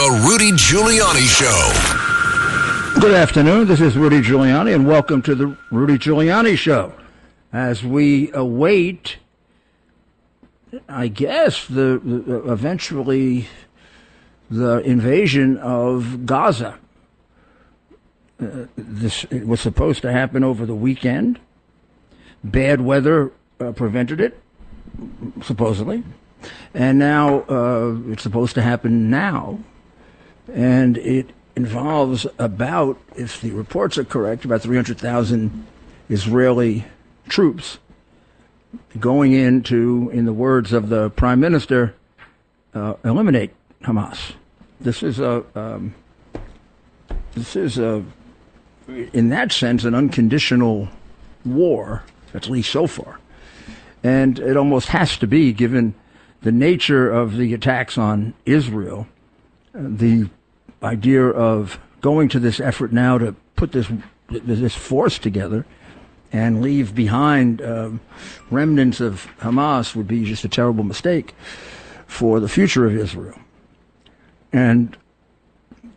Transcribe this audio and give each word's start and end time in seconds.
The 0.00 0.26
Rudy 0.26 0.52
Giuliani 0.52 1.26
Show. 1.28 3.00
Good 3.02 3.12
afternoon. 3.12 3.68
This 3.68 3.82
is 3.82 3.98
Rudy 3.98 4.22
Giuliani, 4.22 4.74
and 4.74 4.86
welcome 4.86 5.20
to 5.20 5.34
the 5.34 5.54
Rudy 5.70 5.98
Giuliani 5.98 6.56
Show. 6.56 6.94
As 7.52 7.84
we 7.84 8.32
await, 8.32 9.18
I 10.88 11.08
guess, 11.08 11.66
the, 11.66 12.00
the 12.02 12.50
eventually 12.50 13.46
the 14.50 14.78
invasion 14.78 15.58
of 15.58 16.24
Gaza. 16.24 16.78
Uh, 18.42 18.68
this 18.78 19.24
it 19.24 19.46
was 19.46 19.60
supposed 19.60 20.00
to 20.00 20.12
happen 20.12 20.42
over 20.42 20.64
the 20.64 20.74
weekend. 20.74 21.38
Bad 22.42 22.80
weather 22.80 23.32
uh, 23.60 23.72
prevented 23.72 24.18
it, 24.18 24.40
supposedly, 25.42 26.04
and 26.72 26.98
now 26.98 27.40
uh, 27.42 27.98
it's 28.06 28.22
supposed 28.22 28.54
to 28.54 28.62
happen 28.62 29.10
now, 29.10 29.58
and 30.52 30.98
it 30.98 31.30
involves 31.56 32.26
about, 32.38 32.98
if 33.16 33.40
the 33.40 33.50
reports 33.50 33.98
are 33.98 34.04
correct, 34.04 34.44
about 34.44 34.62
300,000 34.62 35.66
Israeli 36.08 36.84
troops 37.28 37.78
going 38.98 39.32
in 39.32 39.62
to, 39.64 40.10
in 40.12 40.24
the 40.24 40.32
words 40.32 40.72
of 40.72 40.88
the 40.88 41.10
prime 41.10 41.40
minister, 41.40 41.94
uh, 42.74 42.94
eliminate 43.04 43.52
Hamas. 43.82 44.32
This 44.80 45.02
is 45.02 45.18
a 45.20 45.44
um, 45.54 45.94
this 47.34 47.56
is 47.56 47.78
a 47.78 48.04
in 48.88 49.28
that 49.28 49.52
sense 49.52 49.84
an 49.84 49.94
unconditional 49.94 50.88
war, 51.44 52.02
at 52.34 52.48
least 52.48 52.70
so 52.70 52.86
far, 52.86 53.20
and 54.02 54.38
it 54.38 54.56
almost 54.56 54.88
has 54.88 55.16
to 55.18 55.26
be 55.26 55.52
given 55.52 55.94
the 56.42 56.52
nature 56.52 57.10
of 57.10 57.36
the 57.36 57.52
attacks 57.52 57.98
on 57.98 58.32
Israel, 58.46 59.06
the 59.74 60.28
idea 60.82 61.24
of 61.24 61.78
going 62.00 62.28
to 62.30 62.38
this 62.38 62.60
effort 62.60 62.92
now 62.92 63.18
to 63.18 63.34
put 63.56 63.72
this 63.72 63.90
this 64.28 64.74
force 64.74 65.18
together 65.18 65.66
and 66.32 66.62
leave 66.62 66.94
behind 66.94 67.60
um, 67.62 68.00
remnants 68.50 69.00
of 69.00 69.26
Hamas 69.40 69.96
would 69.96 70.06
be 70.06 70.24
just 70.24 70.44
a 70.44 70.48
terrible 70.48 70.84
mistake 70.84 71.34
for 72.06 72.38
the 72.38 72.48
future 72.48 72.86
of 72.86 72.94
Israel. 72.94 73.38
And 74.52 74.96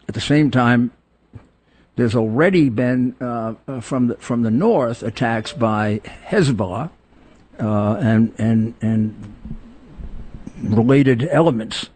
at 0.08 0.16
the 0.16 0.22
same 0.22 0.50
time, 0.52 0.92
there's 1.96 2.16
already 2.16 2.70
been 2.70 3.16
uh, 3.22 3.54
uh, 3.68 3.80
from 3.80 4.08
the 4.08 4.16
from 4.16 4.42
the 4.42 4.52
north 4.52 5.04
attacks 5.04 5.54
by 5.54 6.02
Hezbollah 6.28 6.90
uh, 7.60 7.94
and 7.96 8.34
and 8.40 8.74
and 8.82 9.36
related 10.64 11.28
elements. 11.30 11.90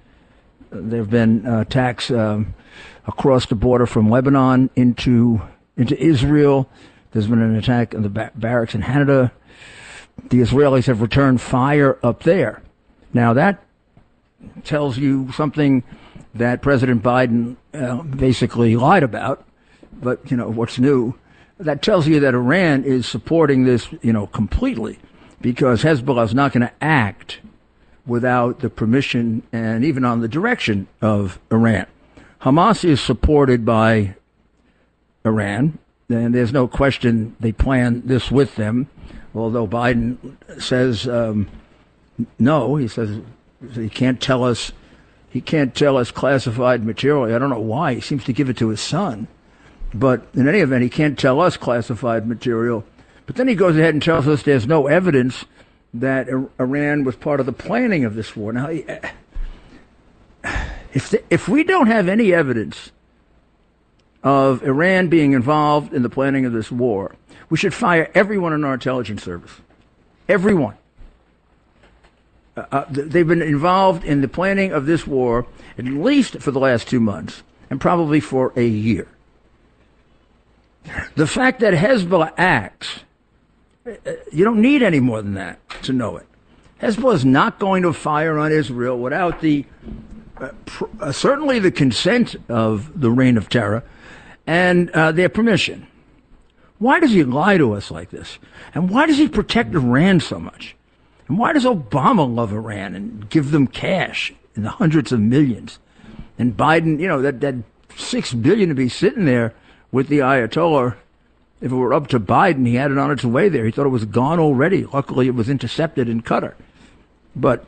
There 0.69 0.99
have 0.99 1.09
been 1.09 1.47
uh, 1.47 1.61
attacks 1.61 2.11
um, 2.11 2.53
across 3.07 3.45
the 3.45 3.55
border 3.55 3.85
from 3.85 4.09
Lebanon 4.09 4.69
into 4.75 5.41
into 5.75 5.97
Israel. 6.01 6.69
There's 7.11 7.27
been 7.27 7.41
an 7.41 7.55
attack 7.55 7.93
in 7.93 8.03
the 8.03 8.09
bar- 8.09 8.31
barracks 8.35 8.75
in 8.75 8.81
Hanita. 8.81 9.31
The 10.29 10.39
Israelis 10.39 10.85
have 10.87 11.01
returned 11.01 11.41
fire 11.41 11.97
up 12.03 12.23
there. 12.23 12.61
Now 13.13 13.33
that 13.33 13.63
tells 14.63 14.97
you 14.97 15.31
something 15.31 15.83
that 16.33 16.61
President 16.61 17.03
Biden 17.03 17.55
uh, 17.73 18.01
basically 18.03 18.75
lied 18.75 19.03
about. 19.03 19.45
But, 19.93 20.29
you 20.29 20.37
know, 20.37 20.49
what's 20.49 20.77
new? 20.77 21.15
That 21.59 21.81
tells 21.81 22.07
you 22.07 22.19
that 22.19 22.35
Iran 22.35 22.83
is 22.83 23.07
supporting 23.07 23.63
this, 23.63 23.87
you 24.01 24.13
know, 24.13 24.27
completely 24.27 24.99
because 25.41 25.81
Hezbollah 25.83 26.25
is 26.25 26.33
not 26.35 26.53
going 26.53 26.61
to 26.67 26.73
act 26.81 27.39
without 28.05 28.59
the 28.59 28.69
permission 28.69 29.43
and 29.51 29.83
even 29.83 30.05
on 30.05 30.21
the 30.21 30.27
direction 30.27 30.87
of 31.01 31.39
Iran. 31.51 31.87
Hamas 32.41 32.83
is 32.83 33.01
supported 33.01 33.65
by 33.65 34.15
Iran, 35.25 35.79
and 36.09 36.33
there's 36.33 36.53
no 36.53 36.67
question 36.67 37.35
they 37.39 37.51
plan 37.51 38.03
this 38.05 38.31
with 38.31 38.55
them. 38.55 38.89
Although 39.35 39.67
Biden 39.67 40.17
says 40.61 41.07
um, 41.07 41.49
no, 42.39 42.75
he 42.75 42.87
says 42.87 43.19
he 43.73 43.89
can't 43.89 44.21
tell 44.21 44.43
us 44.43 44.71
he 45.29 45.41
can't 45.41 45.75
tell 45.75 45.97
us 45.97 46.11
classified 46.11 46.85
material. 46.85 47.33
I 47.33 47.37
don't 47.37 47.49
know 47.49 47.59
why. 47.59 47.95
He 47.95 48.01
seems 48.01 48.23
to 48.25 48.33
give 48.33 48.49
it 48.49 48.57
to 48.57 48.69
his 48.69 48.81
son. 48.81 49.27
But 49.93 50.27
in 50.33 50.47
any 50.47 50.59
event, 50.59 50.83
he 50.83 50.89
can't 50.89 51.17
tell 51.17 51.41
us 51.41 51.57
classified 51.57 52.27
material. 52.27 52.83
But 53.25 53.35
then 53.35 53.47
he 53.47 53.55
goes 53.55 53.75
ahead 53.77 53.93
and 53.93 54.01
tells 54.01 54.27
us 54.27 54.43
there's 54.43 54.67
no 54.67 54.87
evidence 54.87 55.45
that 55.93 56.27
Iran 56.59 57.03
was 57.03 57.15
part 57.15 57.39
of 57.39 57.45
the 57.45 57.53
planning 57.53 58.05
of 58.05 58.15
this 58.15 58.35
war. 58.35 58.53
Now, 58.53 58.69
if, 60.97 61.11
the, 61.11 61.23
if 61.29 61.47
we 61.47 61.63
don't 61.63 61.85
have 61.85 62.07
any 62.07 62.33
evidence 62.33 62.91
of 64.23 64.63
Iran 64.63 65.09
being 65.09 65.33
involved 65.33 65.93
in 65.93 66.01
the 66.01 66.09
planning 66.09 66.43
of 66.43 66.53
this 66.53 66.71
war, 66.71 67.15
we 67.51 67.57
should 67.57 67.71
fire 67.71 68.09
everyone 68.15 68.51
in 68.51 68.63
our 68.63 68.73
intelligence 68.73 69.21
service. 69.21 69.51
Everyone. 70.27 70.75
Uh, 72.57 72.65
uh 72.71 72.85
they've 72.89 73.27
been 73.27 73.43
involved 73.43 74.05
in 74.05 74.21
the 74.21 74.27
planning 74.27 74.71
of 74.71 74.87
this 74.87 75.05
war 75.05 75.45
at 75.77 75.85
least 75.85 76.39
for 76.39 76.49
the 76.49 76.59
last 76.59 76.87
two 76.87 76.99
months 76.99 77.43
and 77.69 77.79
probably 77.79 78.19
for 78.19 78.51
a 78.55 78.65
year. 78.65 79.07
The 81.13 81.27
fact 81.27 81.59
that 81.59 81.75
Hezbollah 81.75 82.33
acts, 82.37 83.01
uh, 83.85 83.91
you 84.31 84.43
don't 84.43 84.63
need 84.63 84.81
any 84.81 84.99
more 84.99 85.21
than 85.21 85.35
that 85.35 85.59
to 85.83 85.93
know 85.93 86.17
it. 86.17 86.25
Hezbollah 86.81 87.13
is 87.13 87.25
not 87.25 87.59
going 87.59 87.83
to 87.83 87.93
fire 87.93 88.39
on 88.39 88.51
Israel 88.51 88.97
without 88.97 89.41
the 89.41 89.63
uh, 89.85 89.91
pr- 90.65 90.85
uh, 90.99 91.11
certainly 91.11 91.59
the 91.59 91.71
consent 91.71 92.35
of 92.49 92.99
the 92.99 93.11
reign 93.11 93.37
of 93.37 93.49
terror 93.49 93.83
and 94.45 94.89
uh, 94.91 95.11
their 95.11 95.29
permission. 95.29 95.87
Why 96.79 96.99
does 96.99 97.11
he 97.11 97.23
lie 97.23 97.57
to 97.57 97.73
us 97.73 97.89
like 97.89 98.11
this? 98.11 98.37
And 98.73 98.89
why 98.89 99.07
does 99.07 99.17
he 99.17 99.27
protect 99.27 99.73
Iran 99.73 100.19
so 100.19 100.39
much? 100.39 100.75
And 101.27 101.37
why 101.37 101.53
does 101.53 101.65
Obama 101.65 102.33
love 102.33 102.53
Iran 102.53 102.95
and 102.95 103.29
give 103.29 103.51
them 103.51 103.67
cash 103.67 104.33
in 104.55 104.63
the 104.63 104.69
hundreds 104.69 105.11
of 105.11 105.19
millions? 105.19 105.79
And 106.37 106.55
Biden, 106.55 106.99
you 106.99 107.07
know, 107.07 107.21
that, 107.21 107.41
that 107.41 107.55
six 107.95 108.33
billion 108.33 108.69
to 108.69 108.75
be 108.75 108.89
sitting 108.89 109.25
there 109.25 109.53
with 109.91 110.07
the 110.07 110.19
Ayatollah. 110.19 110.95
If 111.59 111.71
it 111.71 111.75
were 111.75 111.93
up 111.93 112.07
to 112.09 112.19
Biden, 112.19 112.67
he 112.67 112.75
had 112.75 112.91
it 112.91 112.99
on 112.99 113.09
its 113.09 113.25
way 113.25 113.49
there. 113.49 113.65
He 113.65 113.71
thought 113.71 113.87
it 113.87 113.89
was 113.89 114.05
gone 114.05 114.39
already. 114.39 114.85
Luckily, 114.85 115.27
it 115.27 115.33
was 115.33 115.49
intercepted 115.49 116.07
in 116.07 116.21
Qatar. 116.21 116.53
But 117.35 117.65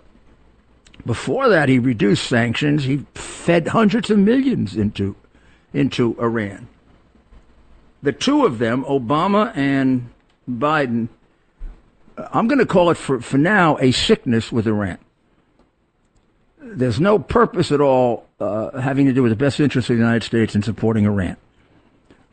before 1.05 1.49
that, 1.49 1.69
he 1.69 1.79
reduced 1.79 2.27
sanctions. 2.27 2.83
He 2.83 3.05
fed 3.13 3.69
hundreds 3.69 4.09
of 4.09 4.19
millions 4.19 4.75
into 4.75 5.15
into 5.73 6.19
Iran. 6.19 6.67
The 8.01 8.11
two 8.11 8.45
of 8.45 8.59
them, 8.59 8.83
Obama 8.85 9.55
and 9.55 10.09
Biden, 10.49 11.09
I'm 12.17 12.47
going 12.47 12.59
to 12.59 12.65
call 12.65 12.89
it 12.89 12.97
for, 12.97 13.21
for 13.21 13.37
now 13.37 13.77
a 13.77 13.91
sickness 13.91 14.51
with 14.51 14.67
Iran. 14.67 14.97
There's 16.61 16.99
no 16.99 17.19
purpose 17.19 17.71
at 17.71 17.81
all 17.81 18.25
uh, 18.39 18.79
having 18.79 19.05
to 19.05 19.13
do 19.13 19.23
with 19.23 19.31
the 19.31 19.35
best 19.35 19.59
interests 19.59 19.89
of 19.89 19.97
the 19.97 20.01
United 20.01 20.23
States 20.23 20.55
in 20.55 20.63
supporting 20.63 21.05
Iran. 21.05 21.37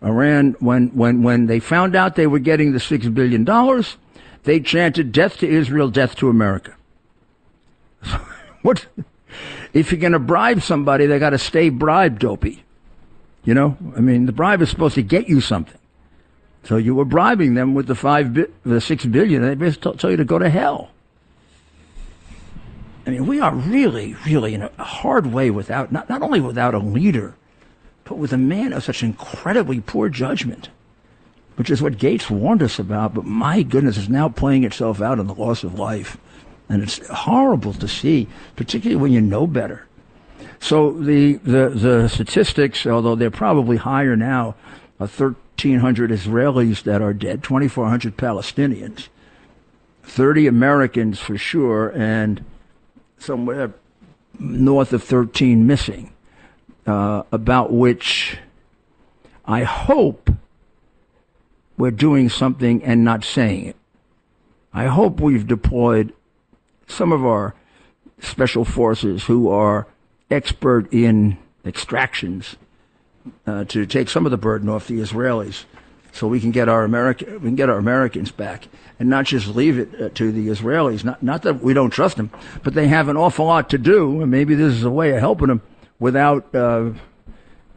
Iran, 0.03 0.56
when, 0.60 0.88
when, 0.88 1.22
when 1.22 1.47
they 1.47 1.59
found 1.59 1.97
out 1.97 2.16
they 2.16 2.26
were 2.26 2.38
getting 2.38 2.72
the 2.72 2.78
$6 2.78 3.15
billion, 3.15 3.44
they 4.44 4.60
chanted 4.60 5.10
death 5.10 5.38
to 5.38 5.49
Israel, 5.49 5.88
death 5.91 6.15
to 6.16 6.28
America. 6.28 6.76
what? 8.66 8.87
If 9.72 9.93
you're 9.93 10.00
going 10.00 10.12
to 10.12 10.19
bribe 10.19 10.62
somebody, 10.62 11.06
they 11.06 11.19
got 11.19 11.31
to 11.31 11.38
stay 11.38 11.69
bribed, 11.69 12.19
dopey. 12.19 12.65
You 13.44 13.54
know, 13.54 13.77
I 13.97 14.00
mean, 14.00 14.27
the 14.27 14.32
bribe 14.32 14.60
is 14.60 14.71
supposed 14.71 14.97
to 14.97 15.03
get 15.03 15.28
you 15.28 15.41
something. 15.41 15.78
So 16.65 16.76
you 16.76 16.97
were 16.97 17.05
bribing 17.05 17.55
them 17.55 17.75
with 17.75 17.87
the 17.87 17.94
five, 17.94 18.34
bi- 18.34 18.49
the 18.65 18.81
six 18.81 19.06
billion. 19.06 19.43
They 19.43 19.55
basically 19.55 19.97
tell 19.99 20.10
you 20.10 20.16
to 20.16 20.25
go 20.25 20.38
to 20.41 20.49
hell. 20.49 20.91
I 23.06 23.10
mean, 23.10 23.26
we 23.26 23.38
are 23.38 23.55
really, 23.55 24.16
really 24.26 24.55
in 24.55 24.62
a 24.62 24.82
hard 24.82 25.26
way 25.26 25.50
without 25.50 25.93
not 25.93 26.09
not 26.09 26.22
only 26.22 26.41
without 26.41 26.75
a 26.75 26.78
leader, 26.78 27.37
but 28.02 28.19
with 28.19 28.32
a 28.32 28.38
man 28.38 28.73
of 28.73 28.82
such 28.82 29.05
incredibly 29.05 29.81
poor 29.81 30.08
judgment, 30.08 30.70
which 31.55 31.70
is 31.70 31.81
what 31.81 31.99
Gates 31.99 32.29
warned 32.29 32.64
us 32.64 32.81
about. 32.81 33.14
But 33.14 33.26
my 33.26 33.62
goodness, 33.62 33.96
is 33.96 34.08
now 34.08 34.29
playing 34.29 34.64
itself 34.64 35.00
out 35.00 35.20
in 35.20 35.29
the 35.29 35.35
loss 35.35 35.62
of 35.62 35.79
life, 35.79 36.19
and 36.69 36.83
it's 36.83 37.07
horrible 37.09 37.73
to 37.75 37.89
see, 37.89 38.29
particularly 38.57 39.01
when 39.01 39.13
you 39.13 39.21
know 39.21 39.47
better. 39.47 39.87
So 40.59 40.93
the 40.93 41.35
the, 41.35 41.69
the 41.69 42.09
statistics, 42.09 42.87
although 42.87 43.15
they're 43.15 43.31
probably 43.31 43.77
higher 43.77 44.17
now, 44.17 44.55
are 44.99 45.07
1,300 45.07 46.11
Israelis 46.11 46.83
that 46.85 47.03
are 47.03 47.13
dead, 47.13 47.43
2,400 47.43 48.17
Palestinians, 48.17 49.09
30 50.03 50.47
Americans 50.47 51.21
for 51.21 51.37
sure, 51.37 51.91
and 51.91 52.45
somewhere 53.19 53.75
north 54.39 54.93
of 54.93 55.03
13 55.03 55.67
missing, 55.67 56.13
uh, 56.87 57.23
about 57.33 57.73
which 57.73 58.39
I 59.45 59.63
hope 59.63 60.31
we're 61.77 61.91
doing 61.91 62.29
something 62.29 62.83
and 62.83 63.05
not 63.05 63.25
saying 63.25 63.67
it. 63.67 63.77
I 64.73 64.87
hope 64.87 65.21
we've 65.21 65.47
deployed 65.47 66.13
some 66.87 67.12
of 67.12 67.25
our 67.25 67.55
special 68.21 68.65
forces 68.65 69.25
who 69.25 69.49
are 69.49 69.87
expert 70.31 70.93
in 70.93 71.38
extractions 71.65 72.56
uh, 73.47 73.65
to 73.65 73.87
take 73.87 74.09
some 74.09 74.25
of 74.25 74.31
the 74.31 74.37
burden 74.37 74.69
off 74.69 74.87
the 74.87 75.00
Israelis, 75.00 75.65
so 76.12 76.27
we 76.27 76.41
can 76.41 76.50
get 76.50 76.69
our 76.69 76.85
American 76.85 77.35
we 77.35 77.49
can 77.49 77.56
get 77.56 77.69
our 77.69 77.79
Americans 77.79 78.31
back, 78.31 78.69
and 78.99 79.09
not 79.09 79.27
just 79.27 79.49
leave 79.49 79.79
it 79.79 80.00
uh, 80.00 80.09
to 80.11 80.31
the 80.33 80.49
Israelis. 80.49 81.05
Not 81.05 81.23
not 81.23 81.43
that 81.43 81.62
we 81.62 81.75
don't 81.75 81.91
trust 81.91 82.17
them, 82.17 82.31
but 82.62 82.75
they 82.75 82.89
have 82.89 83.09
an 83.09 83.17
awful 83.17 83.47
lot 83.47 83.69
to 83.71 83.79
do, 83.79 84.23
and 84.23 84.31
maybe 84.31 84.55
this 84.55 84.73
is 84.73 84.85
a 84.85 84.91
way 84.91 85.11
of 85.11 85.21
helping 85.21 85.49
them 85.49 85.62
without. 85.99 86.55
Uh, 86.55 86.93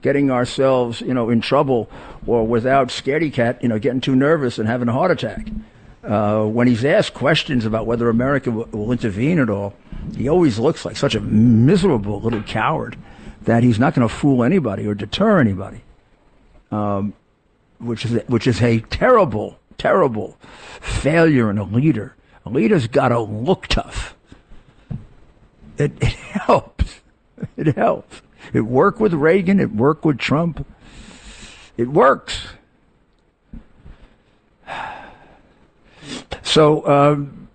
getting 0.02 0.32
ourselves, 0.32 1.02
you 1.02 1.14
know, 1.14 1.30
in 1.30 1.42
trouble 1.42 1.90
or 2.26 2.48
without 2.48 2.88
scaredy 2.88 3.34
cat, 3.34 3.62
you 3.62 3.68
know, 3.68 3.78
getting 3.78 4.00
too 4.00 4.16
nervous 4.16 4.58
and 4.58 4.66
having 4.66 4.88
a 4.88 4.94
heart 4.94 5.12
attack. 5.12 5.46
Uh, 6.10 6.44
when 6.44 6.66
he's 6.66 6.84
asked 6.84 7.14
questions 7.14 7.66
about 7.66 7.86
whether 7.86 8.10
America 8.10 8.50
will 8.50 8.92
intervene 8.92 9.38
at 9.38 9.48
all, 9.48 9.76
he 10.18 10.28
always 10.28 10.58
looks 10.58 10.84
like 10.84 10.98
such 10.98 11.14
a 11.14 11.22
miserable 11.22 12.20
little 12.20 12.42
coward 12.42 12.98
that 13.44 13.62
he's 13.62 13.78
not 13.78 13.94
going 13.94 14.08
to 14.08 14.12
fool 14.12 14.44
anybody 14.44 14.88
or 14.88 14.96
deter 14.96 15.40
anybody, 15.40 15.82
um, 16.72 17.14
which 17.78 18.06
is 18.06 18.24
which 18.26 18.48
is 18.48 18.60
a 18.64 18.80
terrible, 18.80 19.60
terrible 19.78 20.36
failure 20.82 21.52
in 21.52 21.60
a 21.60 21.64
leader. 21.64 22.16
A 22.44 22.50
leader's 22.50 22.88
got 22.88 23.10
to 23.10 23.20
look 23.20 23.68
tough. 23.68 24.16
It, 25.78 25.92
it 26.02 26.14
helps. 26.14 27.02
It 27.56 27.76
helps. 27.76 28.24
It 28.52 28.62
worked 28.62 29.00
with 29.00 29.14
Reagan. 29.14 29.60
It 29.60 29.74
worked 29.76 30.04
with 30.06 30.18
Trump. 30.18 30.66
It 31.78 31.90
works. 31.90 32.48
So 36.50 36.88
um, 36.88 37.48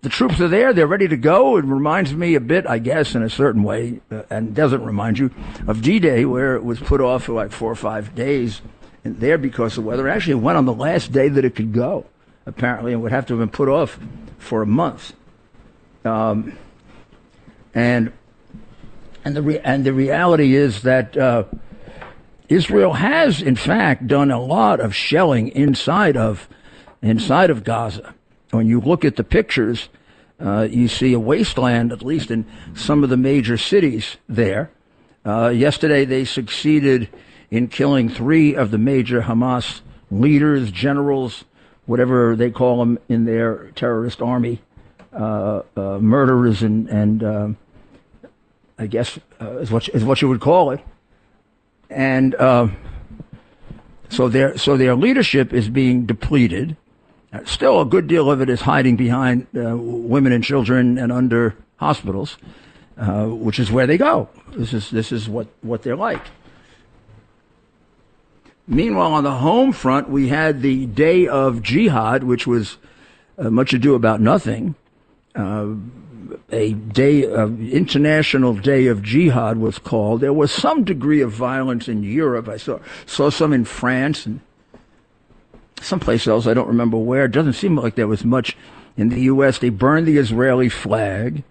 the 0.00 0.08
troops 0.08 0.40
are 0.40 0.48
there. 0.48 0.72
They're 0.72 0.88
ready 0.88 1.06
to 1.06 1.16
go. 1.16 1.56
It 1.58 1.64
reminds 1.64 2.12
me 2.12 2.34
a 2.34 2.40
bit, 2.40 2.66
I 2.66 2.80
guess, 2.80 3.14
in 3.14 3.22
a 3.22 3.30
certain 3.30 3.62
way, 3.62 4.00
uh, 4.10 4.22
and 4.30 4.52
doesn't 4.52 4.84
remind 4.84 5.20
you 5.20 5.30
of 5.68 5.80
D-Day, 5.80 6.24
where 6.24 6.56
it 6.56 6.64
was 6.64 6.80
put 6.80 7.00
off 7.00 7.24
for 7.24 7.34
like 7.34 7.52
four 7.52 7.70
or 7.70 7.76
five 7.76 8.16
days 8.16 8.60
there 9.04 9.38
because 9.38 9.78
of 9.78 9.84
weather. 9.84 10.08
Actually, 10.08 10.32
it 10.32 10.42
went 10.42 10.58
on 10.58 10.64
the 10.64 10.72
last 10.72 11.12
day 11.12 11.28
that 11.28 11.44
it 11.44 11.54
could 11.54 11.72
go, 11.72 12.04
apparently, 12.44 12.92
and 12.92 13.00
would 13.00 13.12
have 13.12 13.26
to 13.26 13.34
have 13.34 13.40
been 13.40 13.56
put 13.56 13.68
off 13.68 13.96
for 14.38 14.60
a 14.60 14.66
month. 14.66 15.12
Um, 16.04 16.58
and 17.74 18.12
and 19.24 19.36
the 19.36 19.42
re- 19.42 19.60
and 19.60 19.84
the 19.84 19.92
reality 19.92 20.56
is 20.56 20.82
that 20.82 21.16
uh, 21.16 21.44
Israel 22.48 22.94
has, 22.94 23.40
in 23.40 23.54
fact, 23.54 24.08
done 24.08 24.32
a 24.32 24.40
lot 24.40 24.80
of 24.80 24.96
shelling 24.96 25.46
inside 25.50 26.16
of 26.16 26.48
inside 27.02 27.48
of 27.48 27.62
Gaza 27.62 28.14
when 28.52 28.66
you 28.66 28.80
look 28.80 29.04
at 29.04 29.16
the 29.16 29.24
pictures, 29.24 29.88
uh, 30.38 30.68
you 30.70 30.86
see 30.86 31.12
a 31.12 31.20
wasteland, 31.20 31.90
at 31.90 32.02
least 32.02 32.30
in 32.30 32.44
some 32.74 33.02
of 33.02 33.10
the 33.10 33.16
major 33.16 33.56
cities 33.56 34.16
there. 34.28 34.70
Uh, 35.24 35.48
yesterday, 35.48 36.04
they 36.04 36.24
succeeded 36.24 37.08
in 37.50 37.68
killing 37.68 38.08
three 38.08 38.54
of 38.54 38.70
the 38.70 38.78
major 38.78 39.22
Hamas 39.22 39.80
leaders, 40.10 40.70
generals, 40.70 41.44
whatever 41.86 42.36
they 42.36 42.50
call 42.50 42.78
them 42.78 42.98
in 43.08 43.24
their 43.24 43.70
terrorist 43.74 44.20
army, 44.20 44.60
uh, 45.12 45.62
uh 45.76 45.98
murderers, 45.98 46.62
and, 46.62 46.88
and 46.88 47.24
um, 47.24 47.56
I 48.78 48.86
guess 48.86 49.18
uh, 49.40 49.58
is 49.58 49.70
what 49.70 49.88
is 49.90 50.04
what 50.04 50.20
you 50.20 50.28
would 50.28 50.40
call 50.40 50.70
it. 50.70 50.80
And 51.88 52.34
uh, 52.34 52.68
so 54.08 54.28
their 54.28 54.58
so 54.58 54.76
their 54.76 54.94
leadership 54.94 55.52
is 55.52 55.68
being 55.68 56.04
depleted. 56.04 56.76
Still, 57.44 57.80
a 57.80 57.86
good 57.86 58.08
deal 58.08 58.30
of 58.30 58.42
it 58.42 58.50
is 58.50 58.60
hiding 58.60 58.96
behind 58.96 59.46
uh, 59.56 59.74
women 59.76 60.32
and 60.32 60.44
children 60.44 60.98
and 60.98 61.10
under 61.10 61.56
hospitals, 61.76 62.36
uh, 62.98 63.24
which 63.24 63.58
is 63.58 63.72
where 63.72 63.86
they 63.86 63.96
go. 63.96 64.28
This 64.54 64.74
is 64.74 64.90
this 64.90 65.12
is 65.12 65.30
what, 65.30 65.46
what 65.62 65.82
they're 65.82 65.96
like. 65.96 66.22
Meanwhile, 68.68 69.14
on 69.14 69.24
the 69.24 69.32
home 69.32 69.72
front, 69.72 70.10
we 70.10 70.28
had 70.28 70.60
the 70.60 70.84
day 70.86 71.26
of 71.26 71.62
jihad, 71.62 72.22
which 72.22 72.46
was 72.46 72.76
uh, 73.38 73.48
much 73.48 73.72
ado 73.72 73.94
about 73.94 74.20
nothing. 74.20 74.74
Uh, 75.34 75.68
a 76.50 76.74
day 76.74 77.24
international 77.24 78.54
day 78.54 78.86
of 78.86 79.02
jihad 79.02 79.56
was 79.56 79.78
called. 79.78 80.20
There 80.20 80.32
was 80.34 80.52
some 80.52 80.84
degree 80.84 81.22
of 81.22 81.32
violence 81.32 81.88
in 81.88 82.02
Europe. 82.02 82.48
I 82.48 82.58
saw 82.58 82.78
saw 83.06 83.30
some 83.30 83.54
in 83.54 83.64
France 83.64 84.26
and 84.26 84.40
someplace 85.80 86.26
else, 86.26 86.46
I 86.46 86.54
don't 86.54 86.68
remember 86.68 86.96
where. 86.96 87.24
It 87.24 87.32
doesn't 87.32 87.54
seem 87.54 87.76
like 87.76 87.94
there 87.94 88.08
was 88.08 88.24
much 88.24 88.56
in 88.96 89.08
the 89.08 89.20
U.S. 89.22 89.58
They 89.58 89.70
burned 89.70 90.06
the 90.06 90.18
Israeli 90.18 90.68
flag. 90.68 91.42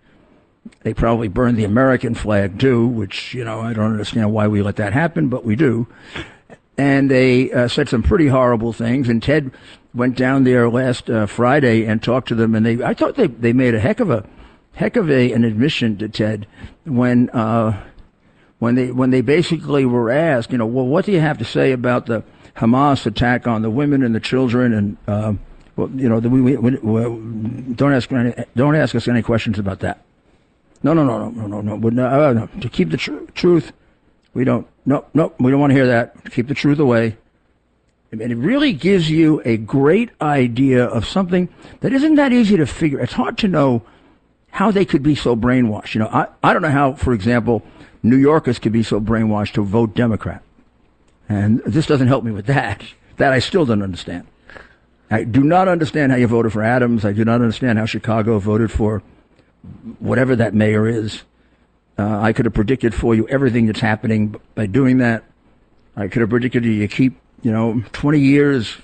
They 0.81 0.93
probably 0.93 1.27
burned 1.27 1.57
the 1.57 1.63
American 1.63 2.13
flag 2.13 2.59
too, 2.59 2.87
which, 2.87 3.33
you 3.33 3.43
know, 3.43 3.61
I 3.61 3.73
don't 3.73 3.91
understand 3.91 4.31
why 4.31 4.47
we 4.47 4.61
let 4.61 4.75
that 4.77 4.93
happen, 4.93 5.29
but 5.29 5.43
we 5.43 5.55
do. 5.55 5.87
And 6.77 7.09
they 7.09 7.51
uh, 7.51 7.67
said 7.67 7.89
some 7.89 8.03
pretty 8.03 8.27
horrible 8.27 8.73
things. 8.73 9.09
And 9.09 9.21
Ted 9.21 9.51
went 9.93 10.15
down 10.15 10.43
there 10.43 10.69
last 10.69 11.09
uh, 11.09 11.25
Friday 11.25 11.85
and 11.85 12.01
talked 12.01 12.27
to 12.29 12.35
them. 12.35 12.55
And 12.55 12.65
they, 12.65 12.83
I 12.83 12.93
thought 12.93 13.15
they, 13.15 13.27
they 13.27 13.53
made 13.53 13.75
a 13.75 13.79
heck 13.79 13.99
of 13.99 14.09
a, 14.09 14.25
heck 14.73 14.95
of 14.95 15.09
a, 15.09 15.31
an 15.33 15.43
admission 15.43 15.97
to 15.97 16.09
Ted 16.09 16.47
when, 16.85 17.29
uh, 17.31 17.83
when 18.59 18.75
they, 18.75 18.91
when 18.91 19.09
they 19.09 19.21
basically 19.21 19.85
were 19.85 20.11
asked, 20.11 20.51
you 20.51 20.57
know, 20.57 20.65
well, 20.65 20.85
what 20.85 21.05
do 21.05 21.11
you 21.11 21.19
have 21.19 21.39
to 21.39 21.45
say 21.45 21.71
about 21.71 22.05
the, 22.05 22.23
Hamas 22.55 23.05
attack 23.05 23.47
on 23.47 23.61
the 23.61 23.69
women 23.69 24.03
and 24.03 24.13
the 24.13 24.19
children, 24.19 24.73
and 24.73 24.97
uh, 25.07 25.33
well, 25.75 25.89
you 25.95 26.09
know, 26.09 26.19
we, 26.19 26.41
we, 26.41 26.77
we, 26.77 27.73
don't 27.73 27.93
ask 27.93 28.11
any, 28.11 28.33
don't 28.55 28.75
ask 28.75 28.93
us 28.95 29.07
any 29.07 29.21
questions 29.21 29.57
about 29.57 29.79
that. 29.79 30.03
No, 30.83 30.93
no, 30.93 31.03
no, 31.03 31.29
no, 31.29 31.47
no, 31.47 31.61
no, 31.61 31.75
no. 31.75 31.89
no, 31.89 32.07
uh, 32.07 32.33
no. 32.33 32.47
To 32.61 32.69
keep 32.69 32.89
the 32.89 32.97
tr- 32.97 33.25
truth, 33.33 33.71
we 34.33 34.43
don't. 34.43 34.67
No, 34.85 35.05
no, 35.13 35.33
we 35.39 35.51
don't 35.51 35.59
want 35.59 35.71
to 35.71 35.75
hear 35.75 35.87
that. 35.87 36.23
To 36.25 36.31
keep 36.31 36.47
the 36.47 36.55
truth 36.55 36.79
away. 36.79 37.17
And 38.11 38.21
it 38.21 38.35
really 38.35 38.73
gives 38.73 39.09
you 39.09 39.41
a 39.45 39.55
great 39.55 40.09
idea 40.19 40.83
of 40.83 41.07
something 41.07 41.47
that 41.79 41.93
isn't 41.93 42.15
that 42.15 42.33
easy 42.33 42.57
to 42.57 42.65
figure. 42.65 42.99
It's 42.99 43.13
hard 43.13 43.37
to 43.37 43.47
know 43.47 43.83
how 44.49 44.69
they 44.69 44.83
could 44.83 45.01
be 45.01 45.15
so 45.15 45.33
brainwashed. 45.35 45.95
You 45.95 45.99
know, 45.99 46.07
I, 46.07 46.27
I 46.43 46.51
don't 46.51 46.61
know 46.61 46.71
how, 46.71 46.93
for 46.93 47.13
example, 47.13 47.63
New 48.03 48.17
Yorkers 48.17 48.59
could 48.59 48.73
be 48.73 48.83
so 48.83 48.99
brainwashed 48.99 49.53
to 49.53 49.63
vote 49.63 49.95
Democrat. 49.95 50.43
And 51.31 51.63
this 51.65 51.85
doesn't 51.85 52.09
help 52.09 52.25
me 52.25 52.31
with 52.31 52.47
that. 52.47 52.83
That 53.15 53.31
I 53.31 53.39
still 53.39 53.65
don't 53.65 53.81
understand. 53.81 54.27
I 55.09 55.23
do 55.23 55.41
not 55.41 55.69
understand 55.69 56.11
how 56.11 56.17
you 56.17 56.27
voted 56.27 56.51
for 56.51 56.61
Adams. 56.61 57.05
I 57.05 57.13
do 57.13 57.23
not 57.23 57.35
understand 57.35 57.79
how 57.79 57.85
Chicago 57.85 58.37
voted 58.37 58.69
for 58.69 59.01
whatever 59.99 60.35
that 60.35 60.53
mayor 60.53 60.87
is. 60.87 61.23
Uh, 61.97 62.19
I 62.19 62.33
could 62.33 62.43
have 62.43 62.53
predicted 62.53 62.93
for 62.93 63.15
you 63.15 63.29
everything 63.29 63.65
that's 63.65 63.79
happening 63.79 64.35
by 64.55 64.65
doing 64.65 64.97
that. 64.97 65.23
I 65.95 66.09
could 66.09 66.19
have 66.19 66.29
predicted 66.29 66.65
you 66.65 66.85
keep, 66.89 67.17
you 67.43 67.51
know, 67.51 67.81
20 67.93 68.19
years, 68.19 68.75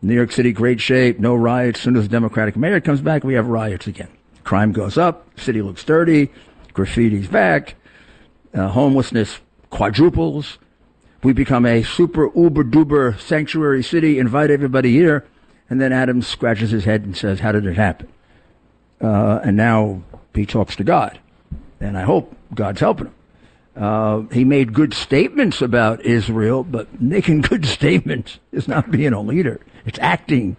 New 0.00 0.14
York 0.14 0.32
City, 0.32 0.52
great 0.52 0.80
shape, 0.80 1.18
no 1.18 1.34
riots. 1.34 1.80
As 1.80 1.84
soon 1.84 1.96
as 1.96 2.04
the 2.04 2.08
Democratic 2.08 2.56
mayor 2.56 2.80
comes 2.80 3.02
back, 3.02 3.22
we 3.22 3.34
have 3.34 3.46
riots 3.46 3.86
again. 3.86 4.08
Crime 4.44 4.72
goes 4.72 4.96
up, 4.96 5.26
city 5.38 5.60
looks 5.60 5.84
dirty, 5.84 6.30
graffiti's 6.72 7.28
back, 7.28 7.74
uh, 8.54 8.68
homelessness 8.68 9.40
quadruples, 9.68 10.56
we 11.22 11.32
become 11.32 11.66
a 11.66 11.82
super 11.82 12.30
uber 12.34 12.64
duper 12.64 13.18
sanctuary 13.20 13.82
city, 13.82 14.18
invite 14.18 14.50
everybody 14.50 14.92
here, 14.92 15.26
and 15.68 15.80
then 15.80 15.92
Adams 15.92 16.26
scratches 16.26 16.70
his 16.70 16.84
head 16.84 17.02
and 17.04 17.16
says, 17.16 17.40
How 17.40 17.52
did 17.52 17.66
it 17.66 17.76
happen? 17.76 18.08
Uh, 19.00 19.40
and 19.44 19.56
now 19.56 20.02
he 20.34 20.46
talks 20.46 20.76
to 20.76 20.84
God. 20.84 21.18
And 21.78 21.96
I 21.96 22.02
hope 22.02 22.34
God's 22.54 22.80
helping 22.80 23.06
him. 23.06 23.14
Uh, 23.76 24.22
he 24.32 24.44
made 24.44 24.72
good 24.72 24.92
statements 24.92 25.62
about 25.62 26.04
Israel, 26.04 26.64
but 26.64 27.00
making 27.00 27.40
good 27.42 27.64
statements 27.66 28.38
is 28.52 28.66
not 28.66 28.90
being 28.90 29.12
a 29.12 29.20
leader. 29.20 29.60
It's 29.86 29.98
acting. 30.00 30.56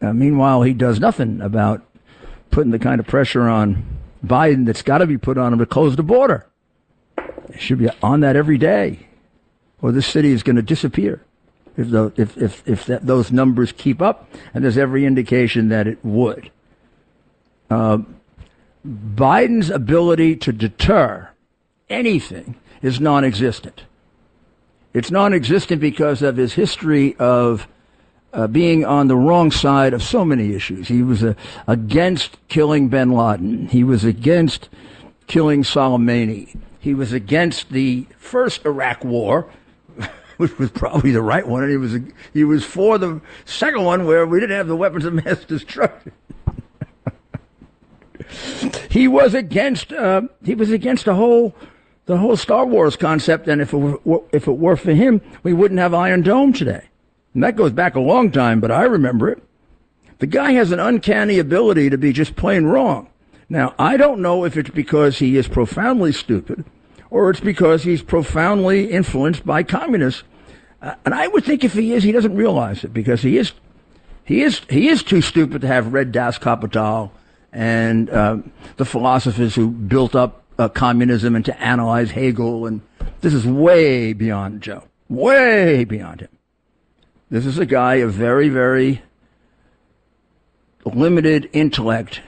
Uh, 0.00 0.12
meanwhile, 0.12 0.62
he 0.62 0.72
does 0.72 0.98
nothing 0.98 1.40
about 1.40 1.84
putting 2.50 2.70
the 2.70 2.78
kind 2.78 3.00
of 3.00 3.06
pressure 3.06 3.48
on 3.48 3.84
Biden 4.24 4.66
that's 4.66 4.82
got 4.82 4.98
to 4.98 5.06
be 5.06 5.18
put 5.18 5.38
on 5.38 5.52
him 5.52 5.58
to 5.58 5.66
close 5.66 5.96
the 5.96 6.02
border. 6.02 6.46
He 7.52 7.58
should 7.58 7.78
be 7.78 7.88
on 8.02 8.20
that 8.20 8.36
every 8.36 8.58
day 8.58 9.07
or 9.80 9.92
this 9.92 10.06
city 10.06 10.32
is 10.32 10.42
going 10.42 10.56
to 10.56 10.62
disappear 10.62 11.22
if, 11.76 11.90
the, 11.90 12.12
if, 12.16 12.36
if, 12.36 12.68
if 12.68 12.86
that, 12.86 13.06
those 13.06 13.30
numbers 13.30 13.72
keep 13.72 14.02
up, 14.02 14.28
and 14.52 14.64
there's 14.64 14.76
every 14.76 15.06
indication 15.06 15.68
that 15.68 15.86
it 15.86 16.04
would. 16.04 16.50
Uh, 17.70 17.98
Biden's 18.86 19.70
ability 19.70 20.36
to 20.36 20.52
deter 20.52 21.30
anything 21.88 22.56
is 22.82 23.00
non 23.00 23.24
existent. 23.24 23.84
It's 24.92 25.10
non 25.10 25.32
existent 25.32 25.80
because 25.80 26.22
of 26.22 26.36
his 26.36 26.54
history 26.54 27.14
of 27.16 27.68
uh, 28.32 28.46
being 28.46 28.84
on 28.84 29.08
the 29.08 29.16
wrong 29.16 29.50
side 29.50 29.94
of 29.94 30.02
so 30.02 30.24
many 30.24 30.54
issues. 30.54 30.88
He 30.88 31.02
was 31.02 31.22
uh, 31.22 31.34
against 31.66 32.36
killing 32.48 32.88
bin 32.88 33.12
Laden, 33.12 33.68
he 33.68 33.84
was 33.84 34.04
against 34.04 34.68
killing 35.26 35.62
Soleimani, 35.62 36.56
he 36.80 36.94
was 36.94 37.12
against 37.12 37.70
the 37.70 38.06
first 38.18 38.64
Iraq 38.64 39.04
war 39.04 39.48
which 40.38 40.58
was 40.58 40.70
probably 40.70 41.10
the 41.10 41.22
right 41.22 41.46
one, 41.46 41.62
and 41.62 41.70
he 41.70 41.76
was 41.76 41.96
he 42.32 42.44
was 42.44 42.64
for 42.64 42.96
the 42.96 43.20
second 43.44 43.84
one 43.84 44.06
where 44.06 44.26
we 44.26 44.40
didn't 44.40 44.56
have 44.56 44.68
the 44.68 44.76
weapons 44.76 45.04
of 45.04 45.12
mass 45.12 45.44
destruction. 45.44 46.12
he 48.90 49.06
was 49.06 49.34
against 49.34 49.92
uh, 49.92 50.22
he 50.42 50.54
was 50.54 50.70
against 50.70 51.04
the 51.04 51.14
whole 51.14 51.54
the 52.08 52.16
whole 52.16 52.36
Star 52.36 52.66
Wars 52.66 52.96
concept. 52.96 53.46
And 53.46 53.60
if 53.60 53.72
it 53.72 53.76
were, 53.76 54.22
if 54.32 54.48
it 54.48 54.56
were 54.56 54.76
for 54.76 54.92
him, 54.92 55.20
we 55.42 55.52
wouldn't 55.52 55.78
have 55.78 55.94
Iron 55.94 56.22
Dome 56.22 56.52
today. 56.52 56.88
And 57.34 57.44
that 57.44 57.54
goes 57.54 57.72
back 57.72 57.94
a 57.94 58.00
long 58.00 58.32
time, 58.32 58.60
but 58.60 58.72
I 58.72 58.84
remember 58.84 59.28
it. 59.28 59.42
The 60.18 60.26
guy 60.26 60.52
has 60.52 60.72
an 60.72 60.80
uncanny 60.80 61.38
ability 61.38 61.90
to 61.90 61.98
be 61.98 62.12
just 62.12 62.34
plain 62.34 62.64
wrong. 62.64 63.08
Now, 63.48 63.74
I 63.78 63.96
don't 63.96 64.20
know 64.20 64.44
if 64.44 64.56
it's 64.56 64.70
because 64.70 65.18
he 65.18 65.36
is 65.36 65.46
profoundly 65.46 66.12
stupid 66.12 66.64
or 67.10 67.30
it's 67.30 67.40
because 67.40 67.82
he's 67.82 68.02
profoundly 68.02 68.90
influenced 68.90 69.44
by 69.46 69.62
communists. 69.62 70.22
Uh, 70.80 70.94
and 71.04 71.14
I 71.14 71.26
would 71.26 71.44
think 71.44 71.64
if 71.64 71.72
he 71.72 71.92
is, 71.92 72.02
he 72.02 72.12
doesn't 72.12 72.36
realize 72.36 72.84
it 72.84 72.92
because 72.92 73.22
he 73.22 73.36
is, 73.36 73.52
he 74.24 74.42
is, 74.42 74.60
he 74.70 74.88
is 74.88 75.02
too 75.02 75.20
stupid 75.22 75.62
to 75.62 75.66
have 75.66 75.92
read 75.92 76.12
Das 76.12 76.38
Kapital 76.38 77.12
and 77.52 78.10
uh, 78.10 78.38
the 78.76 78.84
philosophers 78.84 79.54
who 79.54 79.68
built 79.68 80.14
up 80.14 80.44
uh, 80.58 80.68
communism 80.68 81.34
and 81.34 81.44
to 81.44 81.60
analyze 81.60 82.10
Hegel. 82.10 82.66
And 82.66 82.82
this 83.20 83.34
is 83.34 83.46
way 83.46 84.12
beyond 84.12 84.60
Joe, 84.60 84.84
way 85.08 85.84
beyond 85.84 86.20
him. 86.20 86.28
This 87.30 87.44
is 87.44 87.58
a 87.58 87.66
guy 87.66 87.96
of 87.96 88.12
very, 88.12 88.48
very 88.48 89.02
limited 90.84 91.50
intellect 91.52 92.22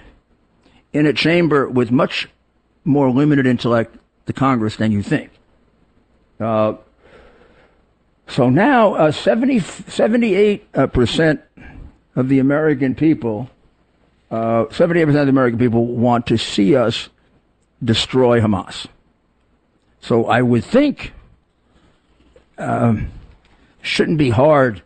in 0.92 1.06
a 1.06 1.12
chamber 1.12 1.68
with 1.68 1.90
much 1.90 2.28
more 2.84 3.10
limited 3.10 3.46
intellect, 3.46 3.96
the 4.32 4.38
Congress, 4.38 4.76
than 4.76 4.92
you 4.92 5.02
think. 5.02 5.30
Uh, 6.38 6.74
so 8.28 8.48
now, 8.48 8.94
uh, 8.94 9.10
70, 9.10 9.60
78% 9.60 11.38
uh, 11.38 11.62
of 12.14 12.28
the 12.28 12.38
American 12.38 12.94
people, 12.94 13.50
uh, 14.30 14.66
78% 14.66 15.08
of 15.08 15.26
the 15.26 15.30
American 15.30 15.58
people 15.58 15.86
want 15.86 16.26
to 16.28 16.38
see 16.38 16.76
us 16.76 17.08
destroy 17.82 18.40
Hamas. 18.40 18.86
So 20.00 20.26
I 20.26 20.42
would 20.42 20.64
think 20.64 21.12
um, 22.56 23.10
shouldn't 23.82 24.18
be 24.18 24.30
hard. 24.30 24.82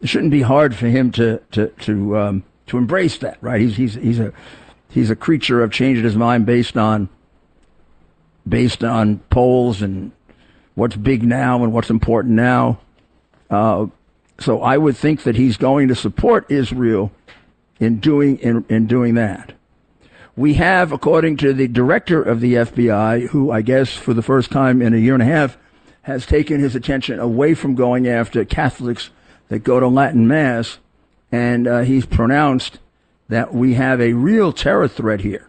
It 0.00 0.08
shouldn't 0.08 0.30
be 0.30 0.42
hard 0.42 0.74
for 0.74 0.86
him 0.86 1.10
to 1.12 1.40
to 1.52 1.68
to 1.68 2.18
um, 2.18 2.44
to 2.68 2.78
embrace 2.78 3.18
that, 3.18 3.38
right? 3.40 3.60
He's 3.60 3.76
he's 3.76 3.94
he's 3.94 4.20
a 4.20 4.32
he's 4.88 5.10
a 5.10 5.16
creature 5.16 5.62
of 5.62 5.72
changing 5.72 6.04
his 6.04 6.16
mind 6.16 6.46
based 6.46 6.76
on 6.76 7.08
based 8.48 8.84
on 8.84 9.18
polls 9.30 9.82
and 9.82 10.12
what's 10.74 10.96
big 10.96 11.22
now 11.22 11.62
and 11.62 11.72
what's 11.72 11.90
important 11.90 12.34
now. 12.34 12.78
Uh, 13.50 13.86
so 14.40 14.62
I 14.62 14.76
would 14.76 14.96
think 14.96 15.22
that 15.22 15.36
he's 15.36 15.56
going 15.56 15.88
to 15.88 15.94
support 15.94 16.50
Israel 16.50 17.12
in 17.78 18.00
doing 18.00 18.38
in, 18.38 18.64
in 18.68 18.86
doing 18.86 19.14
that. 19.14 19.52
We 20.36 20.54
have, 20.54 20.90
according 20.90 21.36
to 21.38 21.52
the 21.52 21.68
director 21.68 22.20
of 22.20 22.40
the 22.40 22.54
FBI, 22.54 23.28
who 23.28 23.52
I 23.52 23.62
guess 23.62 23.92
for 23.92 24.12
the 24.14 24.22
first 24.22 24.50
time 24.50 24.82
in 24.82 24.92
a 24.92 24.98
year 24.98 25.14
and 25.14 25.22
a 25.22 25.26
half 25.26 25.56
has 26.02 26.26
taken 26.26 26.60
his 26.60 26.74
attention 26.74 27.18
away 27.20 27.54
from 27.54 27.74
going 27.74 28.08
after 28.08 28.44
Catholics 28.44 29.10
that 29.48 29.60
go 29.60 29.78
to 29.78 29.86
Latin 29.86 30.26
Mass, 30.26 30.78
and 31.30 31.66
uh, 31.66 31.80
he's 31.80 32.04
pronounced 32.04 32.78
that 33.28 33.54
we 33.54 33.74
have 33.74 34.00
a 34.00 34.12
real 34.12 34.52
terror 34.52 34.88
threat 34.88 35.20
here 35.20 35.48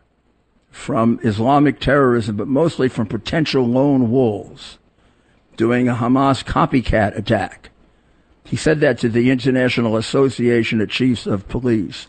from 0.75 1.19
Islamic 1.23 1.79
terrorism, 1.79 2.35
but 2.35 2.49
mostly 2.49 2.89
from 2.89 3.07
potential 3.07 3.65
lone 3.65 4.11
wolves 4.11 4.77
doing 5.55 5.87
a 5.87 5.95
Hamas 5.95 6.43
copycat 6.43 7.17
attack. 7.17 7.69
He 8.43 8.57
said 8.57 8.81
that 8.81 8.99
to 8.99 9.09
the 9.09 9.31
International 9.31 9.95
Association 9.95 10.81
of 10.81 10.89
Chiefs 10.89 11.25
of 11.25 11.47
Police. 11.47 12.07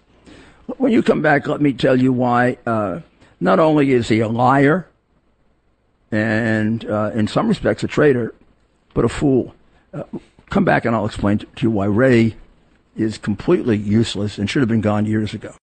When 0.79 0.91
you 0.91 1.03
come 1.03 1.23
back, 1.23 1.47
let 1.47 1.61
me 1.61 1.73
tell 1.73 1.99
you 1.99 2.13
why. 2.13 2.59
Uh, 2.67 3.01
not 3.41 3.61
only 3.61 3.93
is 3.93 4.09
he 4.09 4.19
a 4.19 4.29
liar 4.29 4.89
and, 6.11 6.85
uh, 6.85 7.13
in 7.15 7.29
some 7.29 7.49
respects, 7.49 7.85
a 7.85 7.87
traitor, 7.87 8.35
but 8.95 9.05
a 9.05 9.09
fool. 9.09 9.55
Uh, 9.95 10.03
come 10.51 10.65
back 10.65 10.85
and 10.85 10.95
I'll 10.95 11.07
explain 11.07 11.39
to 11.39 11.47
you 11.61 11.71
why 11.71 11.87
Ray 11.87 12.35
is 12.97 13.17
completely 13.17 13.77
useless 13.77 14.39
and 14.39 14.51
should 14.51 14.61
have 14.61 14.69
been 14.69 14.81
gone 14.81 15.07
years 15.07 15.35
ago. 15.35 15.55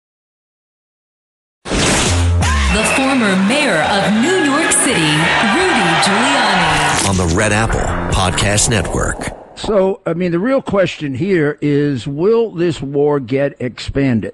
The 2.73 2.83
former 2.95 3.35
mayor 3.47 3.83
of 3.83 4.13
New 4.23 4.51
York 4.51 4.71
City, 4.71 4.99
Rudy 4.99 5.85
Giuliani. 6.01 7.07
On 7.07 7.15
the 7.15 7.35
Red 7.37 7.51
Apple 7.51 7.79
Podcast 8.11 8.67
Network. 8.67 9.29
So, 9.55 10.01
I 10.07 10.15
mean, 10.15 10.31
the 10.31 10.39
real 10.39 10.59
question 10.59 11.13
here 11.13 11.59
is 11.61 12.07
will 12.07 12.49
this 12.49 12.81
war 12.81 13.19
get 13.19 13.55
expanded? 13.61 14.33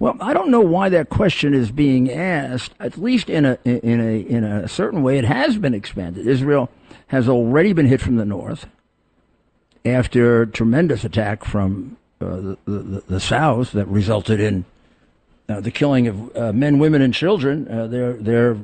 Well, 0.00 0.16
I 0.20 0.34
don't 0.34 0.50
know 0.50 0.60
why 0.60 0.88
that 0.88 1.08
question 1.08 1.54
is 1.54 1.70
being 1.70 2.10
asked. 2.10 2.72
At 2.80 2.98
least 2.98 3.30
in 3.30 3.44
a 3.44 3.56
in 3.64 4.00
a 4.00 4.20
in 4.22 4.42
a 4.42 4.66
certain 4.66 5.04
way, 5.04 5.18
it 5.18 5.24
has 5.24 5.56
been 5.56 5.72
expanded. 5.72 6.26
Israel 6.26 6.68
has 7.06 7.28
already 7.28 7.72
been 7.72 7.86
hit 7.86 8.00
from 8.00 8.16
the 8.16 8.24
north 8.24 8.66
after 9.84 10.42
a 10.42 10.46
tremendous 10.48 11.04
attack 11.04 11.44
from 11.44 11.96
uh, 12.20 12.36
the, 12.36 12.58
the, 12.66 13.02
the 13.06 13.20
south 13.20 13.70
that 13.70 13.86
resulted 13.86 14.40
in 14.40 14.64
the 15.60 15.70
killing 15.70 16.08
of 16.08 16.36
uh, 16.36 16.52
men, 16.52 16.78
women, 16.78 17.02
and 17.02 17.12
children. 17.14 17.68
Uh, 17.68 17.86
they're 17.86 18.14
they're 18.14 18.56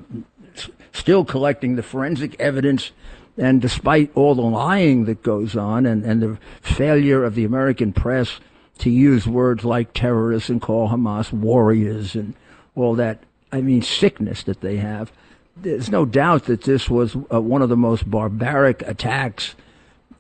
still 0.93 1.25
collecting 1.25 1.77
the 1.77 1.83
forensic 1.83 2.39
evidence, 2.41 2.93
and 3.37 3.61
despite 3.61 4.11
all 4.15 4.35
the 4.35 4.43
lying 4.43 5.05
that 5.05 5.23
goes 5.23 5.57
on 5.57 5.87
and, 5.87 6.05
and 6.05 6.23
the 6.23 6.39
failure 6.61 7.25
of 7.25 7.35
the 7.35 7.45
American 7.45 7.93
press 7.93 8.41
to 8.79 8.91
use 8.91 9.27
words 9.27 9.65
like 9.65 9.93
terrorists 9.93 10.49
and 10.49 10.61
call 10.63 10.89
Hamas 10.89 11.33
warriors 11.33 12.15
and 12.15 12.35
all 12.77 12.95
that, 12.95 13.23
I 13.51 13.61
mean, 13.61 13.83
sickness 13.83 14.45
that 14.45 14.61
they 14.61 14.77
have. 14.77 15.13
There's 15.57 15.91
no 15.91 16.05
doubt 16.05 16.45
that 16.45 16.63
this 16.63 16.89
was 16.89 17.17
uh, 17.33 17.41
one 17.41 17.63
of 17.63 17.69
the 17.69 17.77
most 17.77 18.09
barbaric 18.09 18.83
attacks 18.83 19.57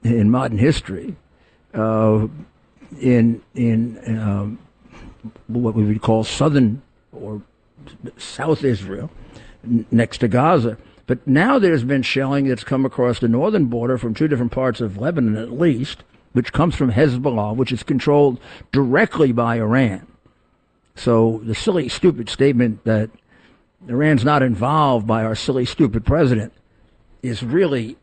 in 0.02 0.30
modern 0.30 0.58
history. 0.58 1.14
Uh, 1.72 2.26
in 3.00 3.42
in 3.54 4.18
um, 4.18 4.58
what 5.46 5.74
we 5.74 5.84
would 5.84 6.02
call 6.02 6.24
southern 6.24 6.82
or 7.12 7.42
South 8.16 8.64
Israel, 8.64 9.10
n- 9.64 9.86
next 9.90 10.18
to 10.18 10.28
Gaza. 10.28 10.76
But 11.06 11.26
now 11.26 11.58
there's 11.58 11.84
been 11.84 12.02
shelling 12.02 12.48
that's 12.48 12.64
come 12.64 12.84
across 12.84 13.18
the 13.18 13.28
northern 13.28 13.66
border 13.66 13.96
from 13.96 14.14
two 14.14 14.28
different 14.28 14.52
parts 14.52 14.80
of 14.80 14.98
Lebanon, 14.98 15.36
at 15.36 15.52
least, 15.52 16.04
which 16.32 16.52
comes 16.52 16.74
from 16.74 16.92
Hezbollah, 16.92 17.56
which 17.56 17.72
is 17.72 17.82
controlled 17.82 18.38
directly 18.72 19.32
by 19.32 19.56
Iran. 19.56 20.06
So 20.94 21.40
the 21.44 21.54
silly, 21.54 21.88
stupid 21.88 22.28
statement 22.28 22.84
that 22.84 23.10
Iran's 23.88 24.24
not 24.24 24.42
involved 24.42 25.06
by 25.06 25.24
our 25.24 25.34
silly, 25.34 25.64
stupid 25.64 26.04
president 26.04 26.52
is 27.22 27.42
really 27.42 27.96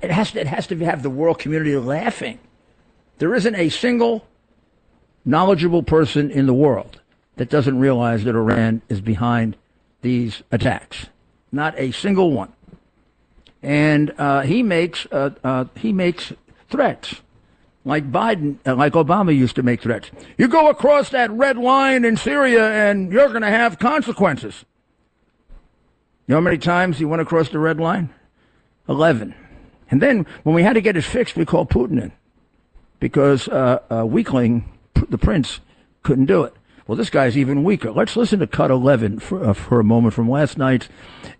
it 0.00 0.10
has 0.10 0.32
to, 0.32 0.40
it 0.40 0.46
has 0.46 0.66
to 0.68 0.78
have 0.78 1.02
the 1.02 1.10
world 1.10 1.38
community 1.38 1.76
laughing. 1.76 2.38
There 3.18 3.34
isn't 3.34 3.54
a 3.54 3.68
single 3.68 4.26
knowledgeable 5.24 5.82
person 5.82 6.30
in 6.30 6.46
the 6.46 6.54
world 6.54 7.00
that 7.36 7.48
doesn't 7.48 7.78
realize 7.78 8.24
that 8.24 8.34
Iran 8.34 8.82
is 8.88 9.00
behind 9.00 9.56
these 10.02 10.42
attacks. 10.50 11.06
Not 11.50 11.74
a 11.78 11.92
single 11.92 12.32
one. 12.32 12.52
And 13.62 14.12
uh, 14.18 14.40
he 14.42 14.62
makes 14.62 15.06
uh, 15.12 15.30
uh, 15.44 15.66
he 15.76 15.92
makes 15.92 16.32
threats, 16.68 17.22
like 17.84 18.10
Biden, 18.10 18.56
uh, 18.66 18.74
like 18.74 18.94
Obama 18.94 19.36
used 19.36 19.54
to 19.56 19.62
make 19.62 19.80
threats. 19.82 20.10
You 20.36 20.48
go 20.48 20.68
across 20.68 21.10
that 21.10 21.30
red 21.30 21.56
line 21.56 22.04
in 22.04 22.16
Syria, 22.16 22.90
and 22.90 23.12
you're 23.12 23.28
going 23.28 23.42
to 23.42 23.50
have 23.50 23.78
consequences. 23.78 24.64
You 26.26 26.32
know 26.32 26.36
how 26.36 26.40
many 26.40 26.58
times 26.58 26.98
he 26.98 27.04
went 27.04 27.22
across 27.22 27.50
the 27.50 27.60
red 27.60 27.78
line? 27.78 28.12
Eleven. 28.88 29.34
And 29.90 30.00
then 30.00 30.26
when 30.42 30.54
we 30.54 30.62
had 30.62 30.72
to 30.72 30.80
get 30.80 30.96
it 30.96 31.02
fixed, 31.02 31.36
we 31.36 31.44
called 31.44 31.70
Putin 31.70 32.02
in 32.02 32.12
because 32.98 33.46
uh, 33.48 33.80
a 33.90 34.06
weakling, 34.06 34.64
the 34.94 35.18
prince, 35.18 35.60
couldn't 36.02 36.26
do 36.26 36.44
it. 36.44 36.54
Well, 36.86 36.96
this 36.96 37.10
guy's 37.10 37.38
even 37.38 37.62
weaker. 37.64 37.90
Let's 37.92 38.16
listen 38.16 38.40
to 38.40 38.46
cut 38.46 38.70
11 38.70 39.20
for, 39.20 39.44
uh, 39.44 39.52
for 39.52 39.80
a 39.80 39.84
moment 39.84 40.14
from 40.14 40.28
last 40.28 40.58
night's 40.58 40.88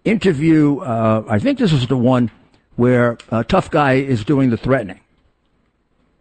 interview. 0.04 0.78
Uh, 0.78 1.25
I 1.28 1.38
think 1.38 1.59
this 1.59 1.73
is 1.73 1.87
the 1.88 1.97
one 1.97 2.30
where 2.76 3.18
a 3.30 3.42
tough 3.44 3.71
guy 3.71 3.94
is 3.94 4.25
doing 4.25 4.50
the 4.50 4.56
threatening. 4.56 5.00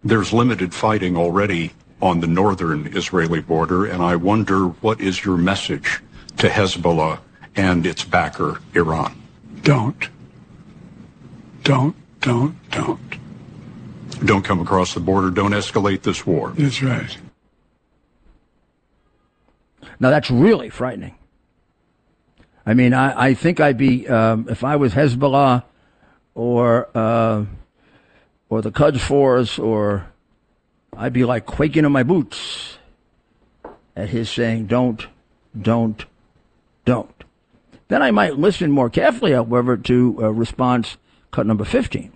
There's 0.04 0.34
limited 0.34 0.74
fighting 0.74 1.16
already 1.16 1.72
on 2.02 2.20
the 2.20 2.28
northern 2.28 2.88
Israeli 2.88 3.42
border, 3.42 3.86
and 3.86 4.02
I 4.02 4.16
wonder 4.16 4.68
what 4.68 5.00
is 5.00 5.24
your 5.24 5.38
message 5.38 6.02
to 6.38 6.50
Hezbollah 6.50 7.20
and 7.56 7.86
its 7.86 8.04
backer, 8.04 8.60
Iran? 8.74 9.22
Don't. 9.62 10.10
Don't 11.64 11.96
don't, 12.22 12.56
don't. 12.70 13.21
Don't 14.24 14.44
come 14.44 14.60
across 14.60 14.94
the 14.94 15.00
border. 15.00 15.32
Don't 15.32 15.52
escalate 15.52 16.04
this 16.04 16.26
war. 16.26 16.54
That's 16.56 16.82
right. 16.82 17.18
Now 20.00 20.10
that's 20.10 20.30
really 20.30 20.70
frightening. 20.70 21.16
I 22.66 22.74
mean, 22.74 22.94
I, 22.94 23.30
I 23.30 23.34
think 23.34 23.60
I'd 23.60 23.78
be 23.78 24.08
um, 24.08 24.48
if 24.50 24.64
I 24.64 24.76
was 24.76 24.94
Hezbollah 24.94 25.64
or 26.36 26.90
uh, 26.96 27.46
or 28.50 28.62
the 28.62 28.72
Quds 28.72 29.02
Force, 29.02 29.58
or 29.58 30.12
I'd 30.96 31.14
be 31.14 31.26
like 31.26 31.46
quaking 31.46 31.86
in 31.86 31.92
my 31.92 32.04
boots 32.04 32.78
at 33.96 34.10
his 34.10 34.30
saying, 34.30 34.68
"Don't, 34.68 35.08
don't, 35.60 36.06
don't." 36.86 37.24
Then 37.88 38.02
I 38.02 38.12
might 38.12 38.38
listen 38.38 38.72
more 38.72 38.90
carefully, 38.90 39.34
however, 39.34 39.76
to 39.78 40.18
uh, 40.22 40.30
response 40.30 40.98
cut 41.32 41.46
number 41.46 41.66
15. 41.66 42.12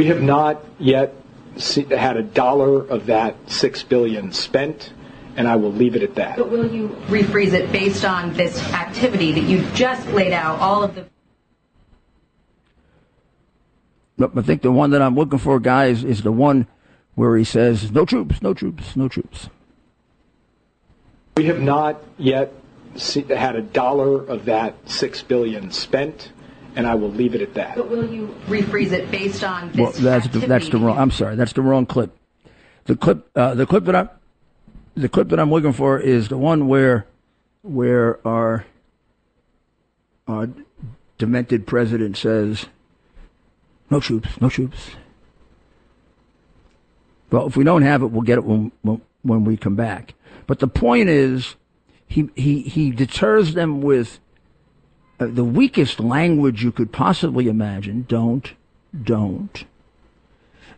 We 0.00 0.06
have 0.06 0.22
not 0.22 0.64
yet 0.78 1.12
see, 1.58 1.82
had 1.82 2.16
a 2.16 2.22
dollar 2.22 2.86
of 2.86 3.04
that 3.04 3.36
six 3.50 3.82
billion 3.82 4.32
spent, 4.32 4.94
and 5.36 5.46
I 5.46 5.56
will 5.56 5.74
leave 5.74 5.94
it 5.94 6.02
at 6.02 6.14
that. 6.14 6.38
But 6.38 6.48
will 6.48 6.72
you 6.72 6.88
rephrase 7.08 7.52
it 7.52 7.70
based 7.70 8.06
on 8.06 8.32
this 8.32 8.58
activity 8.72 9.32
that 9.32 9.42
you 9.42 9.60
just 9.74 10.08
laid 10.12 10.32
out? 10.32 10.58
All 10.58 10.82
of 10.82 10.94
the 10.94 11.04
But 14.16 14.38
I 14.38 14.40
think 14.40 14.62
the 14.62 14.72
one 14.72 14.88
that 14.92 15.02
I'm 15.02 15.14
looking 15.14 15.38
for, 15.38 15.60
guys, 15.60 16.02
is 16.02 16.22
the 16.22 16.32
one 16.32 16.66
where 17.14 17.36
he 17.36 17.44
says, 17.44 17.92
no 17.92 18.06
troops, 18.06 18.40
no 18.40 18.54
troops, 18.54 18.96
no 18.96 19.06
troops. 19.06 19.50
We 21.36 21.44
have 21.44 21.60
not 21.60 22.02
yet 22.16 22.54
see, 22.96 23.20
had 23.24 23.54
a 23.54 23.60
dollar 23.60 24.24
of 24.24 24.46
that 24.46 24.76
six 24.88 25.22
billion 25.22 25.70
spent, 25.70 26.32
and 26.76 26.86
I 26.86 26.94
will 26.94 27.10
leave 27.10 27.34
it 27.34 27.42
at 27.42 27.54
that. 27.54 27.76
But 27.76 27.88
will 27.88 28.08
you 28.08 28.34
rephrase 28.46 28.92
it 28.92 29.10
based 29.10 29.44
on 29.44 29.72
this 29.72 29.78
Well, 29.78 29.92
that's 29.92 30.28
the, 30.28 30.38
that's 30.40 30.68
the 30.68 30.78
wrong. 30.78 30.98
I'm 30.98 31.10
sorry, 31.10 31.36
that's 31.36 31.52
the 31.52 31.62
wrong 31.62 31.86
clip. 31.86 32.16
The 32.84 32.96
clip, 32.96 33.28
uh, 33.36 33.54
the 33.54 33.66
clip 33.66 33.84
that 33.84 33.96
I'm, 33.96 34.10
the 34.94 35.08
clip 35.08 35.28
that 35.28 35.40
I'm 35.40 35.50
looking 35.50 35.72
for 35.72 35.98
is 35.98 36.28
the 36.28 36.38
one 36.38 36.68
where, 36.68 37.06
where 37.62 38.26
our, 38.26 38.64
our 40.26 40.48
demented 41.18 41.66
president 41.66 42.16
says, 42.16 42.66
"No 43.90 44.00
troops, 44.00 44.40
no 44.40 44.48
troops." 44.48 44.90
Well, 47.30 47.46
if 47.46 47.56
we 47.56 47.64
don't 47.64 47.82
have 47.82 48.02
it, 48.02 48.06
we'll 48.06 48.22
get 48.22 48.38
it 48.38 48.44
when 48.44 48.72
when, 48.82 49.00
when 49.22 49.44
we 49.44 49.56
come 49.56 49.76
back. 49.76 50.14
But 50.46 50.58
the 50.58 50.66
point 50.66 51.08
is, 51.08 51.54
he 52.06 52.28
he 52.34 52.62
he 52.62 52.90
deters 52.90 53.54
them 53.54 53.80
with 53.82 54.18
uh, 55.20 55.26
the 55.26 55.44
weakest 55.44 56.00
language 56.00 56.64
you 56.64 56.72
could 56.72 56.90
possibly 56.92 57.46
imagine. 57.46 58.06
Don't, 58.08 58.54
don't. 59.04 59.64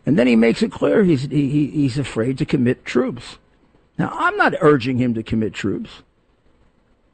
And 0.05 0.19
then 0.19 0.27
he 0.27 0.35
makes 0.35 0.61
it 0.61 0.71
clear 0.71 1.03
he's 1.03 1.23
he, 1.23 1.49
he- 1.49 1.67
he's 1.71 1.97
afraid 1.97 2.37
to 2.37 2.45
commit 2.45 2.85
troops. 2.85 3.37
Now, 3.97 4.09
I'm 4.13 4.35
not 4.37 4.53
urging 4.59 4.97
him 4.97 5.13
to 5.13 5.23
commit 5.23 5.53
troops. 5.53 6.01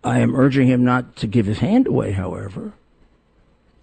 I 0.03 0.19
am 0.19 0.35
urging 0.35 0.67
him 0.67 0.83
not 0.83 1.15
to 1.17 1.27
give 1.27 1.45
his 1.45 1.59
hand 1.59 1.85
away, 1.85 2.13
however, 2.13 2.73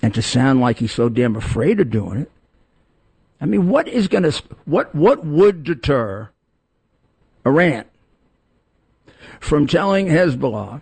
and 0.03 0.15
to 0.15 0.23
sound 0.23 0.61
like 0.61 0.79
he's 0.79 0.93
so 0.93 1.09
damn 1.09 1.37
afraid 1.37 1.79
of 1.79 1.91
doing 1.91 2.19
it. 2.21 2.31
I 3.41 3.45
mean, 3.45 3.69
what 3.69 3.87
is 3.87 4.09
going 4.09 4.23
to 4.23 4.43
what 4.65 4.95
what 4.95 5.25
would 5.25 5.63
deter 5.63 6.31
Iran 7.45 7.85
from 9.41 9.67
telling 9.67 10.07
Hezbollah 10.07 10.81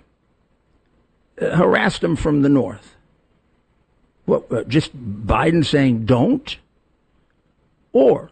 uh, 1.40 1.56
harass 1.56 1.98
them 1.98 2.16
from 2.16 2.42
the 2.42 2.48
north? 2.48 2.94
What 4.24 4.50
uh, 4.50 4.64
just 4.64 4.96
Biden 5.26 5.64
saying 5.64 6.06
don't, 6.06 6.56
or 7.92 8.30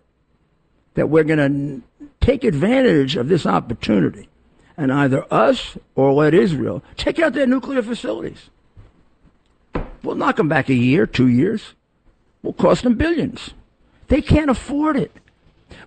that 0.94 1.08
we're 1.08 1.24
going 1.24 1.82
to 2.00 2.06
take 2.20 2.44
advantage 2.44 3.16
of 3.16 3.28
this 3.28 3.46
opportunity 3.46 4.28
and 4.76 4.92
either 4.92 5.26
us 5.32 5.76
or 5.94 6.12
let 6.12 6.34
Israel 6.34 6.82
take 6.96 7.18
out 7.18 7.32
their 7.34 7.46
nuclear 7.46 7.82
facilities. 7.82 8.50
We'll 10.02 10.16
knock 10.16 10.36
them 10.36 10.48
back 10.48 10.68
a 10.68 10.74
year, 10.74 11.06
two 11.06 11.28
years. 11.28 11.74
We'll 12.42 12.52
cost 12.52 12.82
them 12.82 12.94
billions. 12.94 13.54
They 14.08 14.20
can't 14.20 14.50
afford 14.50 14.96
it. 14.96 15.12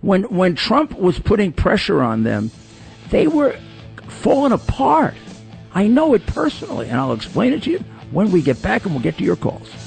When 0.00 0.24
when 0.24 0.56
Trump 0.56 0.98
was 0.98 1.18
putting 1.18 1.52
pressure 1.52 2.02
on 2.02 2.24
them, 2.24 2.50
they 3.10 3.26
were 3.26 3.56
falling 4.08 4.52
apart. 4.52 5.14
I 5.76 5.88
know 5.88 6.14
it 6.14 6.24
personally, 6.24 6.88
and 6.88 6.98
I'll 6.98 7.12
explain 7.12 7.52
it 7.52 7.62
to 7.64 7.70
you 7.70 7.80
when 8.10 8.32
we 8.32 8.40
get 8.40 8.62
back, 8.62 8.86
and 8.86 8.94
we'll 8.94 9.02
get 9.02 9.18
to 9.18 9.24
your 9.24 9.36
calls. 9.36 9.85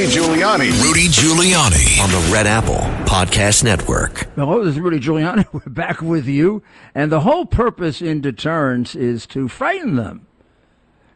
Rudy 0.00 0.12
Giuliani. 0.12 0.82
Rudy 0.82 1.08
Giuliani 1.08 2.02
on 2.02 2.10
the 2.10 2.32
Red 2.32 2.46
Apple 2.46 2.78
Podcast 3.04 3.62
Network. 3.62 4.30
Hello, 4.34 4.64
this 4.64 4.74
is 4.74 4.80
Rudy 4.80 4.98
Giuliani. 4.98 5.46
We're 5.52 5.70
back 5.70 6.00
with 6.00 6.26
you. 6.26 6.62
And 6.94 7.12
the 7.12 7.20
whole 7.20 7.44
purpose 7.44 8.00
in 8.00 8.22
deterrence 8.22 8.94
is 8.94 9.26
to 9.26 9.46
frighten 9.46 9.96
them. 9.96 10.26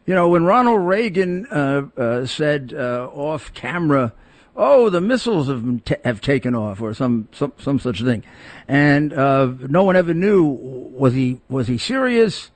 You 0.05 0.13
know, 0.13 0.29
when 0.29 0.43
Ronald 0.45 0.81
Reagan 0.87 1.47
uh, 1.47 1.87
uh, 1.97 2.25
said 2.27 2.75
uh, 2.77 3.09
off 3.11 3.51
camera, 3.55 4.13
"Oh, 4.55 4.91
the 4.91 5.01
missiles 5.01 5.47
have 5.47 5.65
been 5.65 5.79
ta- 5.79 5.95
have 6.03 6.21
taken 6.21 6.53
off," 6.53 6.79
or 6.79 6.93
some 6.93 7.27
some 7.31 7.53
some 7.57 7.79
such 7.79 8.03
thing, 8.03 8.23
and 8.67 9.11
uh, 9.13 9.51
no 9.61 9.83
one 9.83 9.95
ever 9.95 10.13
knew 10.13 10.43
was 10.43 11.15
he 11.15 11.41
was 11.49 11.67
he 11.67 11.79
serious 11.79 12.51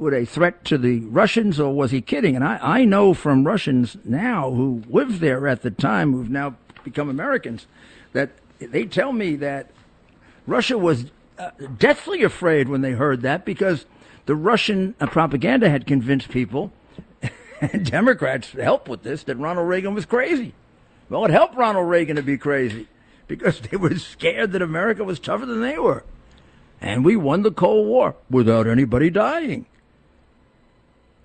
with 0.00 0.14
a 0.14 0.24
threat 0.24 0.64
to 0.66 0.78
the 0.78 1.00
Russians 1.00 1.60
or 1.60 1.74
was 1.74 1.90
he 1.90 2.00
kidding? 2.00 2.34
And 2.34 2.44
I, 2.44 2.58
I 2.60 2.84
know 2.84 3.14
from 3.14 3.46
Russians 3.46 3.96
now 4.04 4.50
who 4.50 4.82
lived 4.88 5.20
there 5.20 5.46
at 5.46 5.62
the 5.62 5.70
time, 5.70 6.12
who've 6.12 6.30
now 6.30 6.56
become 6.84 7.08
Americans, 7.08 7.66
that 8.12 8.30
they 8.58 8.86
tell 8.86 9.12
me 9.12 9.36
that 9.36 9.70
Russia 10.46 10.78
was 10.78 11.06
uh, 11.38 11.50
deathly 11.78 12.22
afraid 12.22 12.68
when 12.68 12.80
they 12.80 12.92
heard 12.92 13.22
that 13.22 13.44
because 13.44 13.86
the 14.26 14.34
Russian 14.34 14.94
uh, 15.00 15.06
propaganda 15.06 15.70
had 15.70 15.86
convinced 15.86 16.28
people, 16.28 16.72
and 17.60 17.88
Democrats 17.90 18.52
helped 18.52 18.88
with 18.88 19.02
this, 19.02 19.22
that 19.24 19.36
Ronald 19.36 19.68
Reagan 19.68 19.94
was 19.94 20.06
crazy. 20.06 20.54
Well, 21.08 21.24
it 21.24 21.30
helped 21.30 21.56
Ronald 21.56 21.88
Reagan 21.88 22.16
to 22.16 22.22
be 22.22 22.38
crazy 22.38 22.88
because 23.26 23.60
they 23.70 23.76
were 23.76 23.96
scared 23.98 24.52
that 24.52 24.62
America 24.62 25.04
was 25.04 25.18
tougher 25.18 25.46
than 25.46 25.60
they 25.60 25.78
were. 25.78 26.04
And 26.80 27.04
we 27.04 27.16
won 27.16 27.42
the 27.42 27.50
Cold 27.50 27.86
War 27.86 28.16
without 28.30 28.66
anybody 28.66 29.10
dying. 29.10 29.66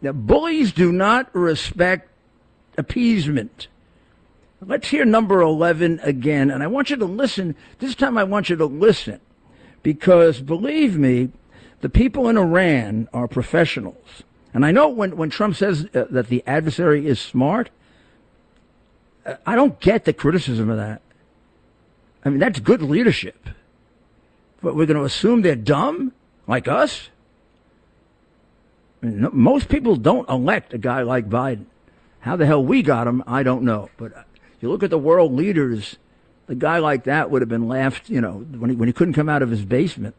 Now, 0.05 0.11
bullies 0.11 0.71
do 0.71 0.91
not 0.91 1.33
respect 1.33 2.11
appeasement. 2.77 3.69
Let's 4.61 4.89
hear 4.89 5.03
number 5.03 5.41
11 5.41 5.99
again. 6.03 6.51
And 6.51 6.61
I 6.61 6.67
want 6.67 6.91
you 6.91 6.95
to 6.97 7.05
listen. 7.05 7.55
This 7.79 7.95
time 7.95 8.15
I 8.15 8.23
want 8.23 8.47
you 8.47 8.55
to 8.55 8.67
listen. 8.67 9.19
Because 9.81 10.41
believe 10.41 10.95
me, 10.95 11.31
the 11.81 11.89
people 11.89 12.29
in 12.29 12.37
Iran 12.37 13.09
are 13.13 13.27
professionals. 13.27 14.21
And 14.53 14.63
I 14.63 14.69
know 14.69 14.89
when, 14.89 15.17
when 15.17 15.31
Trump 15.31 15.55
says 15.55 15.87
uh, 15.95 16.05
that 16.11 16.27
the 16.27 16.43
adversary 16.45 17.07
is 17.07 17.19
smart, 17.19 17.71
uh, 19.25 19.37
I 19.43 19.55
don't 19.55 19.79
get 19.79 20.05
the 20.05 20.13
criticism 20.13 20.69
of 20.69 20.77
that. 20.77 21.01
I 22.23 22.29
mean, 22.29 22.37
that's 22.37 22.59
good 22.59 22.83
leadership. 22.83 23.49
But 24.61 24.75
we're 24.75 24.85
going 24.85 24.99
to 24.99 25.03
assume 25.03 25.41
they're 25.41 25.55
dumb, 25.55 26.11
like 26.45 26.67
us? 26.67 27.09
Most 29.33 29.69
people 29.69 29.95
don't 29.95 30.29
elect 30.29 30.73
a 30.73 30.77
guy 30.77 31.01
like 31.01 31.29
Biden. 31.29 31.65
How 32.19 32.35
the 32.35 32.45
hell 32.45 32.63
we 32.63 32.81
got 32.81 33.07
him, 33.07 33.23
I 33.27 33.43
don't 33.43 33.63
know. 33.63 33.89
But 33.97 34.25
you 34.59 34.69
look 34.69 34.83
at 34.83 34.89
the 34.89 34.97
world 34.97 35.33
leaders, 35.33 35.97
a 36.47 36.55
guy 36.55 36.79
like 36.79 37.03
that 37.03 37.29
would 37.29 37.41
have 37.41 37.49
been 37.49 37.67
laughed, 37.67 38.09
you 38.09 38.21
know, 38.21 38.45
when 38.57 38.71
he, 38.71 38.75
when 38.75 38.87
he 38.87 38.93
couldn't 38.93 39.13
come 39.13 39.29
out 39.29 39.41
of 39.41 39.49
his 39.49 39.63
basement. 39.63 40.15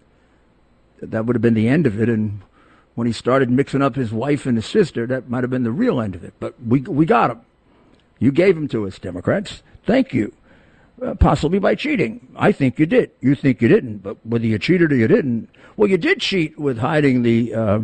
That 1.02 1.26
would 1.26 1.36
have 1.36 1.42
been 1.42 1.54
the 1.54 1.68
end 1.68 1.86
of 1.86 2.00
it. 2.00 2.08
And 2.08 2.42
when 2.94 3.06
he 3.06 3.12
started 3.12 3.50
mixing 3.50 3.82
up 3.82 3.96
his 3.96 4.12
wife 4.12 4.46
and 4.46 4.56
his 4.56 4.66
sister, 4.66 5.06
that 5.06 5.28
might 5.28 5.42
have 5.42 5.50
been 5.50 5.64
the 5.64 5.72
real 5.72 6.00
end 6.00 6.14
of 6.14 6.24
it. 6.24 6.34
But 6.38 6.54
we, 6.64 6.80
we 6.80 7.06
got 7.06 7.30
him. 7.30 7.40
You 8.18 8.32
gave 8.32 8.56
him 8.56 8.68
to 8.68 8.86
us, 8.86 8.98
Democrats. 8.98 9.62
Thank 9.84 10.14
you. 10.14 10.32
Uh, 11.02 11.14
possibly 11.14 11.58
by 11.58 11.74
cheating. 11.74 12.26
I 12.36 12.52
think 12.52 12.78
you 12.78 12.86
did. 12.86 13.10
You 13.20 13.34
think 13.34 13.60
you 13.60 13.68
didn't. 13.68 13.98
But 13.98 14.24
whether 14.24 14.46
you 14.46 14.58
cheated 14.58 14.92
or 14.92 14.96
you 14.96 15.08
didn't, 15.08 15.50
well, 15.76 15.90
you 15.90 15.98
did 15.98 16.20
cheat 16.20 16.58
with 16.58 16.78
hiding 16.78 17.22
the, 17.22 17.54
uh, 17.54 17.80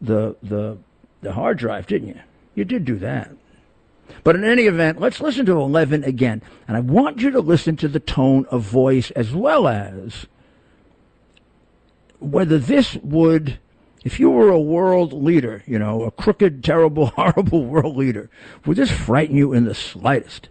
the, 0.00 0.36
the, 0.42 0.78
the 1.22 1.32
hard 1.32 1.58
drive, 1.58 1.86
didn't 1.86 2.08
you? 2.08 2.20
You 2.54 2.64
did 2.64 2.84
do 2.84 2.96
that. 2.98 3.30
But 4.22 4.36
in 4.36 4.44
any 4.44 4.64
event, 4.64 5.00
let's 5.00 5.20
listen 5.20 5.46
to 5.46 5.60
11 5.60 6.04
again. 6.04 6.42
And 6.68 6.76
I 6.76 6.80
want 6.80 7.20
you 7.20 7.30
to 7.30 7.40
listen 7.40 7.76
to 7.78 7.88
the 7.88 8.00
tone 8.00 8.46
of 8.50 8.62
voice 8.62 9.10
as 9.12 9.32
well 9.32 9.66
as 9.66 10.26
whether 12.20 12.58
this 12.58 12.96
would, 12.96 13.58
if 14.02 14.18
you 14.18 14.30
were 14.30 14.50
a 14.50 14.60
world 14.60 15.12
leader, 15.12 15.62
you 15.66 15.78
know, 15.78 16.04
a 16.04 16.10
crooked, 16.10 16.64
terrible, 16.64 17.06
horrible 17.16 17.64
world 17.64 17.96
leader, 17.96 18.30
would 18.64 18.76
this 18.76 18.90
frighten 18.90 19.36
you 19.36 19.52
in 19.52 19.64
the 19.64 19.74
slightest? 19.74 20.48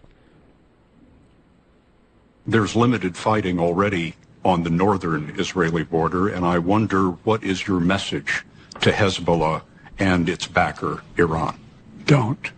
There's 2.46 2.76
limited 2.76 3.16
fighting 3.16 3.58
already 3.58 4.14
on 4.44 4.62
the 4.62 4.70
northern 4.70 5.34
Israeli 5.38 5.82
border, 5.82 6.28
and 6.28 6.44
I 6.44 6.58
wonder 6.58 7.10
what 7.10 7.42
is 7.42 7.66
your 7.66 7.80
message 7.80 8.44
to 8.80 8.90
Hezbollah 8.90 9.62
and 9.98 10.28
its 10.28 10.46
backer, 10.46 11.02
Iran? 11.18 11.58
Don't. 12.06 12.50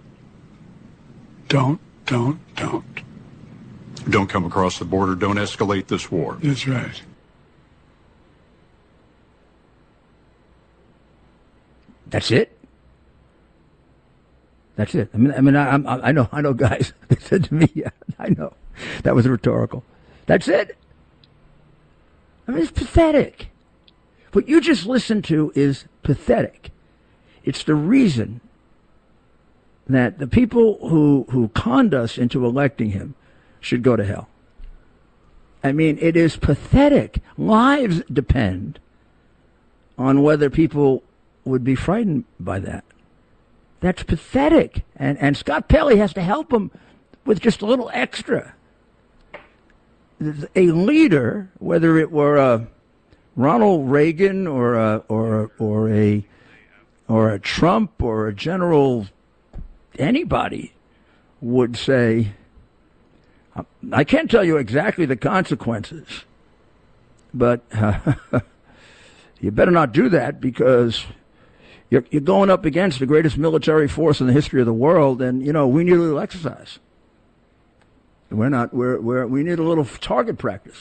Don't, 1.48 1.81
don't, 2.07 2.40
don't. 2.57 2.85
Don't 4.11 4.29
come 4.29 4.44
across 4.44 4.79
the 4.79 4.85
border. 4.85 5.14
Don't 5.14 5.37
escalate 5.37 5.87
this 5.88 6.11
war. 6.11 6.38
That's 6.42 6.66
right. 6.66 7.02
That's 12.09 12.31
it. 12.31 12.57
That's 14.76 14.94
it. 14.94 15.11
I 15.14 15.16
mean, 15.16 15.33
I 15.37 15.40
mean, 15.40 15.57
I, 15.57 15.70
I'm- 15.70 15.87
I 15.87 16.12
know, 16.12 16.29
I 16.33 16.40
know, 16.40 16.52
guys. 16.52 16.92
They 17.09 17.16
said 17.16 17.44
to 17.44 17.55
me, 17.55 17.70
yeah, 17.74 17.90
I 18.18 18.29
know, 18.31 18.52
that 19.02 19.14
was 19.14 19.26
rhetorical. 19.26 19.85
That's 20.26 20.48
it. 20.48 20.76
I 22.46 22.52
mean, 22.52 22.62
it's 22.62 22.70
pathetic. 22.70 23.48
What 24.33 24.48
you 24.48 24.61
just 24.61 24.87
listened 24.87 25.24
to 25.24 25.50
is 25.55 25.87
pathetic. 26.07 26.71
It's 27.45 27.64
the 27.64 27.75
reason 27.75 28.40
that 29.88 30.21
the 30.21 30.29
people 30.29 30.79
who 30.88 31.27
who 31.31 31.49
conned 31.49 31.95
us 31.95 32.16
into 32.16 32.47
electing 32.47 32.90
him 32.90 33.16
should 33.59 33.83
go 33.83 33.97
to 33.97 34.05
hell. 34.05 34.29
I 35.64 35.73
mean, 35.73 35.99
it 36.01 36.16
is 36.16 36.37
pathetic. 36.37 37.19
Lives 37.37 38.03
depend 38.05 38.79
on 39.99 40.23
whether 40.23 40.49
people 40.49 41.03
would 41.45 41.64
be 41.64 41.75
frightened 41.75 42.25
by 42.38 42.61
that. 42.61 42.85
That's 43.81 44.05
pathetic. 44.05 44.85
And, 44.95 45.19
and 45.19 45.37
Scott 45.37 45.69
Pelley 45.69 45.97
has 45.97 46.12
to 46.14 46.23
help 46.23 46.53
him 46.53 46.71
with 47.25 47.40
just 47.40 47.62
a 47.62 47.66
little 47.66 47.90
extra. 47.92 48.55
A 50.55 50.71
leader, 50.71 51.51
whether 51.59 51.99
it 51.99 52.12
were 52.12 52.37
a 52.37 52.69
Ronald 53.37 53.90
Reagan 53.90 54.46
or 54.46 54.75
a, 54.75 55.03
or, 55.09 55.51
or 55.59 55.90
a, 55.92 56.25
or 57.07 57.31
a 57.31 57.38
Trump 57.38 58.03
or 58.03 58.27
a 58.27 58.35
general, 58.35 59.07
anybody 59.99 60.72
would 61.40 61.77
say, 61.77 62.33
I 63.92 64.05
can't 64.05 64.31
tell 64.31 64.44
you 64.44 64.57
exactly 64.57 65.07
the 65.07 65.16
consequences, 65.16 66.25
but 67.33 67.62
uh, 67.72 68.14
you 69.40 69.51
better 69.51 69.70
not 69.70 69.92
do 69.92 70.09
that 70.09 70.40
because 70.40 71.07
you're, 71.90 72.05
you're 72.11 72.20
going 72.20 72.51
up 72.51 72.64
against 72.64 72.99
the 72.99 73.07
greatest 73.07 73.38
military 73.38 73.88
force 73.88 74.20
in 74.20 74.27
the 74.27 74.33
history 74.33 74.61
of 74.61 74.66
the 74.66 74.72
world, 74.72 75.22
and 75.22 75.44
you 75.44 75.53
know 75.53 75.66
we 75.68 75.85
need 75.85 75.92
a 75.92 76.01
little 76.01 76.18
exercise. 76.18 76.79
We're 78.31 78.49
not. 78.49 78.75
We're, 78.75 79.01
we're 79.01 79.27
we 79.27 79.44
need 79.44 79.59
a 79.59 79.62
little 79.62 79.85
target 79.85 80.37
practice. 80.37 80.79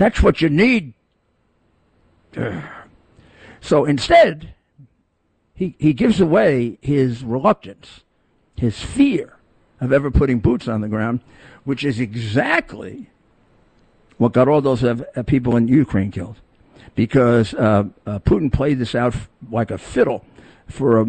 That's 0.00 0.22
what 0.22 0.40
you 0.40 0.48
need. 0.48 0.94
So 3.60 3.84
instead, 3.84 4.54
he 5.54 5.76
he 5.78 5.92
gives 5.92 6.22
away 6.22 6.78
his 6.80 7.22
reluctance, 7.22 8.00
his 8.56 8.80
fear 8.80 9.36
of 9.78 9.92
ever 9.92 10.10
putting 10.10 10.38
boots 10.38 10.66
on 10.68 10.80
the 10.80 10.88
ground, 10.88 11.20
which 11.64 11.84
is 11.84 12.00
exactly 12.00 13.10
what 14.16 14.32
got 14.32 14.48
all 14.48 14.62
those 14.62 14.82
uh, 14.82 15.04
people 15.26 15.54
in 15.54 15.68
Ukraine 15.68 16.10
killed 16.10 16.36
because 16.94 17.52
uh, 17.52 17.84
uh, 18.06 18.20
Putin 18.20 18.50
played 18.50 18.78
this 18.78 18.94
out 18.94 19.14
like 19.50 19.70
a 19.70 19.76
fiddle 19.76 20.24
for 20.66 21.00
a 21.00 21.06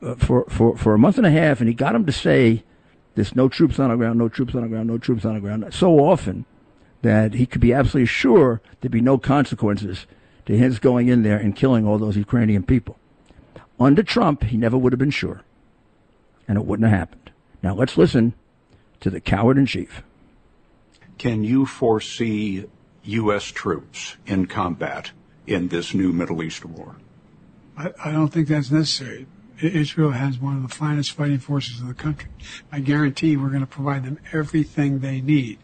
uh, 0.00 0.14
for, 0.14 0.46
for 0.48 0.74
for 0.78 0.94
a 0.94 0.98
month 0.98 1.18
and 1.18 1.26
a 1.26 1.30
half, 1.30 1.60
and 1.60 1.68
he 1.68 1.74
got 1.74 1.94
him 1.94 2.06
to 2.06 2.12
say, 2.12 2.64
"There's 3.14 3.36
no 3.36 3.50
troops 3.50 3.78
on 3.78 3.90
the 3.90 3.96
ground, 3.96 4.18
no 4.18 4.30
troops 4.30 4.54
on 4.54 4.62
the 4.62 4.68
ground, 4.68 4.88
no 4.88 4.96
troops 4.96 5.26
on 5.26 5.34
the 5.34 5.40
ground," 5.40 5.66
so 5.74 5.98
often 5.98 6.46
that 7.02 7.34
he 7.34 7.46
could 7.46 7.60
be 7.60 7.72
absolutely 7.72 8.06
sure 8.06 8.60
there'd 8.80 8.92
be 8.92 9.00
no 9.00 9.18
consequences 9.18 10.06
to 10.46 10.56
his 10.56 10.78
going 10.78 11.08
in 11.08 11.22
there 11.22 11.36
and 11.36 11.54
killing 11.54 11.86
all 11.86 11.98
those 11.98 12.16
Ukrainian 12.16 12.62
people. 12.62 12.98
Under 13.78 14.02
Trump, 14.02 14.44
he 14.44 14.56
never 14.56 14.78
would 14.78 14.92
have 14.92 14.98
been 14.98 15.10
sure, 15.10 15.42
and 16.48 16.56
it 16.56 16.64
wouldn't 16.64 16.88
have 16.88 16.98
happened. 16.98 17.30
Now 17.62 17.74
let's 17.74 17.96
listen 17.96 18.34
to 19.00 19.10
the 19.10 19.20
coward 19.20 19.58
in 19.58 19.66
chief. 19.66 20.02
Can 21.18 21.44
you 21.44 21.66
foresee 21.66 22.66
U.S. 23.04 23.44
troops 23.44 24.16
in 24.26 24.46
combat 24.46 25.10
in 25.46 25.68
this 25.68 25.94
new 25.94 26.12
Middle 26.12 26.42
East 26.42 26.64
war? 26.64 26.96
I, 27.76 27.92
I 28.04 28.12
don't 28.12 28.28
think 28.28 28.48
that's 28.48 28.70
necessary. 28.70 29.26
Israel 29.60 30.10
has 30.10 30.38
one 30.38 30.56
of 30.56 30.62
the 30.62 30.74
finest 30.74 31.12
fighting 31.12 31.38
forces 31.38 31.80
in 31.80 31.88
the 31.88 31.94
country. 31.94 32.28
I 32.72 32.80
guarantee 32.80 33.36
we're 33.36 33.48
going 33.48 33.60
to 33.60 33.66
provide 33.66 34.04
them 34.04 34.18
everything 34.32 34.98
they 34.98 35.20
need. 35.20 35.58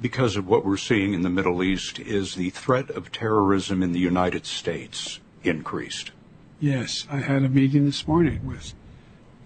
Because 0.00 0.36
of 0.36 0.48
what 0.48 0.64
we're 0.64 0.76
seeing 0.78 1.12
in 1.12 1.22
the 1.22 1.30
Middle 1.30 1.62
East, 1.62 1.98
is 1.98 2.34
the 2.34 2.50
threat 2.50 2.90
of 2.90 3.12
terrorism 3.12 3.82
in 3.82 3.92
the 3.92 3.98
United 3.98 4.46
States 4.46 5.20
increased? 5.44 6.10
Yes, 6.58 7.06
I 7.10 7.18
had 7.18 7.42
a 7.42 7.48
meeting 7.48 7.84
this 7.84 8.06
morning 8.08 8.46
with 8.46 8.72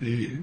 the 0.01 0.39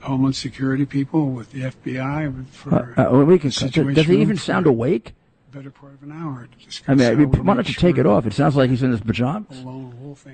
Homeland 0.00 0.36
Security 0.36 0.86
people, 0.86 1.30
with 1.30 1.52
the 1.52 1.62
FBI, 1.62 2.46
for 2.48 2.94
Uh, 2.96 3.20
uh, 3.20 3.24
we 3.24 3.38
can, 3.38 3.50
situation 3.50 3.94
does 3.94 4.06
he 4.06 4.20
even 4.20 4.36
sound 4.36 4.66
awake? 4.66 5.14
better 5.50 5.70
part 5.70 5.94
of 5.94 6.02
an 6.02 6.12
hour. 6.12 6.46
to 6.46 6.64
discuss 6.64 6.88
I 6.88 6.94
mean, 6.94 7.06
I 7.08 7.14
mean, 7.14 7.30
we 7.30 7.38
why 7.40 7.54
make 7.54 7.56
don't 7.56 7.68
you 7.68 7.74
take 7.74 7.98
it 7.98 8.06
off? 8.06 8.26
It 8.26 8.32
sounds 8.32 8.56
like 8.56 8.70
he's 8.70 8.82
in 8.82 8.92
his 8.92 9.00
pajamas. 9.00 9.48
the 9.58 9.66
lone 9.66 10.00
wolf 10.00 10.26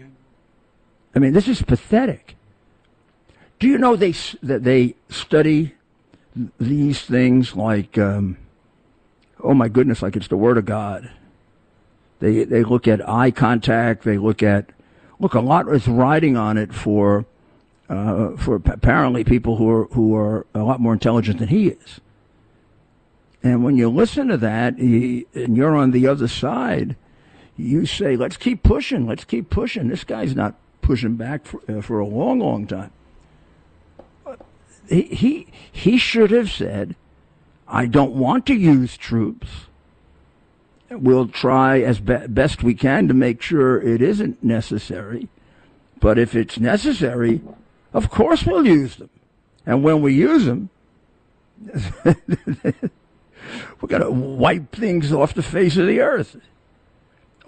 I 1.15 1.19
mean, 1.19 1.33
this 1.33 1.49
is 1.49 1.63
pathetic. 1.63 2.37
Do 3.59 3.67
you 3.67 3.79
know 3.79 3.97
they 3.97 4.13
that 4.43 4.65
they 4.65 4.97
study 5.09 5.75
these 6.61 7.01
things 7.01 7.57
like, 7.57 7.97
um, 7.97 8.37
oh 9.41 9.55
my 9.55 9.69
goodness, 9.69 10.03
like 10.03 10.17
it's 10.17 10.29
the 10.29 10.37
word 10.37 10.59
of 10.59 10.65
God. 10.65 11.11
They 12.21 12.45
they 12.45 12.65
look 12.65 12.89
at 12.89 13.07
eye 13.09 13.31
contact. 13.31 14.05
They 14.05 14.19
look 14.19 14.43
at 14.43 14.71
look 15.19 15.35
a 15.35 15.41
lot 15.41 15.69
is 15.69 15.87
riding 15.87 16.37
on 16.37 16.57
it 16.57 16.73
for 16.73 17.27
uh, 17.89 18.37
for 18.37 18.57
apparently 18.57 19.25
people 19.25 19.57
who 19.57 19.71
are 19.71 19.85
who 19.87 20.15
are 20.17 20.47
a 20.55 20.63
lot 20.63 20.81
more 20.81 20.93
intelligent 20.93 21.39
than 21.39 21.49
he 21.49 21.69
is. 21.69 22.01
And 23.43 23.63
when 23.63 23.77
you 23.77 23.89
listen 23.89 24.29
to 24.29 24.37
that, 24.39 24.77
he, 24.77 25.27
and 25.35 25.57
you're 25.57 25.77
on 25.77 25.93
the 25.93 26.09
other 26.09 26.27
side, 26.27 26.97
you 27.57 27.87
say, 27.87 28.17
"Let's 28.17 28.37
keep 28.37 28.63
pushing. 28.63 29.07
Let's 29.07 29.25
keep 29.25 29.51
pushing." 29.51 29.89
This 29.89 30.05
guy's 30.05 30.35
not 30.35 30.55
pushing 30.81 31.17
back 31.17 31.45
for, 31.45 31.61
uh, 31.69 31.81
for 31.81 31.99
a 31.99 32.07
long, 32.07 32.41
long 32.41 32.67
time. 32.67 32.91
He, 34.89 35.03
he 35.03 35.47
he 35.71 35.99
should 35.99 36.31
have 36.31 36.51
said, 36.51 36.97
"I 37.69 37.87
don't 37.87 38.13
want 38.13 38.47
to 38.47 38.55
use 38.55 38.97
troops. 38.97 39.49
We'll 40.91 41.29
try 41.29 41.81
as 41.81 42.01
be- 42.01 42.27
best 42.29 42.63
we 42.63 42.75
can 42.75 43.09
to 43.09 43.15
make 43.15 43.43
sure 43.43 43.81
it 43.81 44.01
isn't 44.01 44.43
necessary. 44.43 45.29
But 46.01 46.19
if 46.19 46.35
it's 46.35 46.61
necessary, 46.61 47.41
of 47.93 48.11
course 48.11 48.45
we'll 48.45 48.67
use 48.67 48.97
them. 48.97 49.11
And 49.65 49.83
when 49.83 50.01
we 50.01 50.15
use 50.15 50.45
them, 50.45 50.71
we're 52.05 52.15
going 53.89 54.03
to 54.03 54.11
wipe 54.11 54.71
things 54.73 55.13
off 55.13 55.35
the 55.35 55.43
face 55.43 55.77
of 55.77 55.87
the 55.87 56.01
earth." 56.01 56.37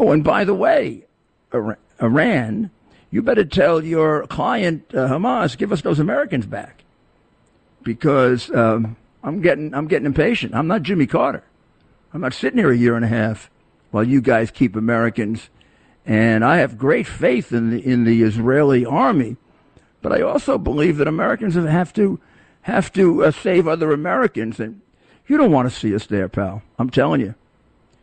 Oh, 0.00 0.12
and 0.12 0.22
by 0.22 0.44
the 0.44 0.54
way, 0.54 1.06
Ira- 1.52 1.78
Iran, 2.00 2.70
you 3.10 3.22
better 3.22 3.44
tell 3.44 3.84
your 3.84 4.26
client 4.26 4.84
uh, 4.94 5.08
Hamas, 5.08 5.56
give 5.56 5.72
us 5.72 5.82
those 5.82 5.98
Americans 5.98 6.46
back, 6.46 6.84
because 7.82 8.50
um, 8.54 8.96
I'm 9.22 9.40
getting 9.40 9.74
I'm 9.74 9.88
getting 9.88 10.06
impatient. 10.06 10.54
I'm 10.54 10.66
not 10.66 10.82
Jimmy 10.82 11.06
Carter. 11.06 11.44
I'm 12.12 12.20
not 12.20 12.34
sitting 12.34 12.58
here 12.58 12.70
a 12.70 12.76
year 12.76 12.96
and 12.96 13.04
a 13.04 13.08
half 13.08 13.50
while 13.90 14.04
you 14.04 14.20
guys 14.20 14.50
keep 14.50 14.76
Americans, 14.76 15.50
and 16.06 16.44
I 16.44 16.58
have 16.58 16.78
great 16.78 17.06
faith 17.06 17.52
in 17.52 17.70
the 17.70 17.84
in 17.84 18.04
the 18.04 18.22
Israeli 18.22 18.84
army, 18.84 19.36
but 20.02 20.12
I 20.12 20.22
also 20.22 20.58
believe 20.58 20.96
that 20.98 21.08
Americans 21.08 21.54
have 21.54 21.92
to 21.94 22.20
have 22.62 22.92
to 22.92 23.24
uh, 23.24 23.30
save 23.30 23.66
other 23.66 23.92
Americans, 23.92 24.60
and 24.60 24.80
you 25.26 25.36
don't 25.36 25.52
want 25.52 25.70
to 25.70 25.76
see 25.76 25.94
us 25.94 26.06
there, 26.06 26.28
pal. 26.28 26.62
I'm 26.78 26.90
telling 26.90 27.20
you. 27.20 27.34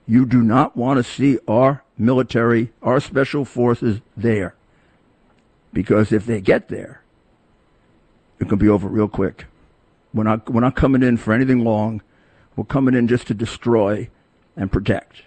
You 0.08 0.25
do 0.25 0.43
not 0.43 0.78
want 0.78 0.97
to 0.97 1.04
see 1.04 1.39
our 1.47 1.84
military, 1.97 2.71
our 2.82 2.99
special 2.99 3.43
forces 3.43 4.01
there. 4.15 4.56
Because 5.73 6.12
if 6.12 6.25
they 6.25 6.41
get 6.41 6.67
there, 6.67 7.01
it 8.39 8.47
can 8.47 8.58
be 8.58 8.69
over 8.69 8.88
real 8.88 9.08
quick. 9.08 9.45
We're 10.15 10.23
not, 10.23 10.49
we're 10.49 10.62
not 10.62 10.75
coming 10.75 11.04
in 11.04 11.17
for 11.17 11.34
anything 11.34 11.63
long. 11.63 12.01
We're 12.56 12.63
coming 12.63 12.95
in 12.95 13.08
just 13.08 13.28
to 13.28 13.36
destroy 13.36 14.10
and 14.58 14.71
protect. 14.71 15.21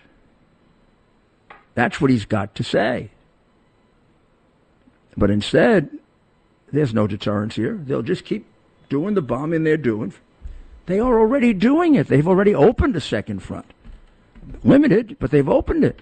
That's 1.74 2.01
what 2.01 2.11
he's 2.11 2.24
got 2.24 2.57
to 2.57 2.64
say. 2.64 3.11
But 5.16 5.31
instead, 5.31 5.90
there's 6.72 6.92
no 6.92 7.07
deterrence 7.07 7.55
here. 7.55 7.81
They'll 7.85 8.03
just 8.03 8.24
keep 8.24 8.46
doing 8.88 9.14
the 9.14 9.22
bombing 9.22 9.62
they're 9.62 9.77
doing. 9.77 10.12
They 10.87 10.98
are 10.98 11.20
already 11.20 11.53
doing 11.53 11.94
it. 11.94 12.09
They've 12.09 12.27
already 12.27 12.55
opened 12.55 12.96
a 12.96 13.01
second 13.01 13.40
front 13.40 13.66
limited, 14.64 15.16
but 15.18 15.31
they've 15.31 15.48
opened 15.48 15.85
it. 15.85 16.01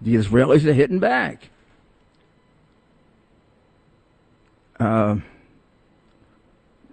The 0.00 0.14
Israelis 0.14 0.64
are 0.66 0.72
hitting 0.72 0.98
back. 0.98 1.48
Uh, 4.78 5.16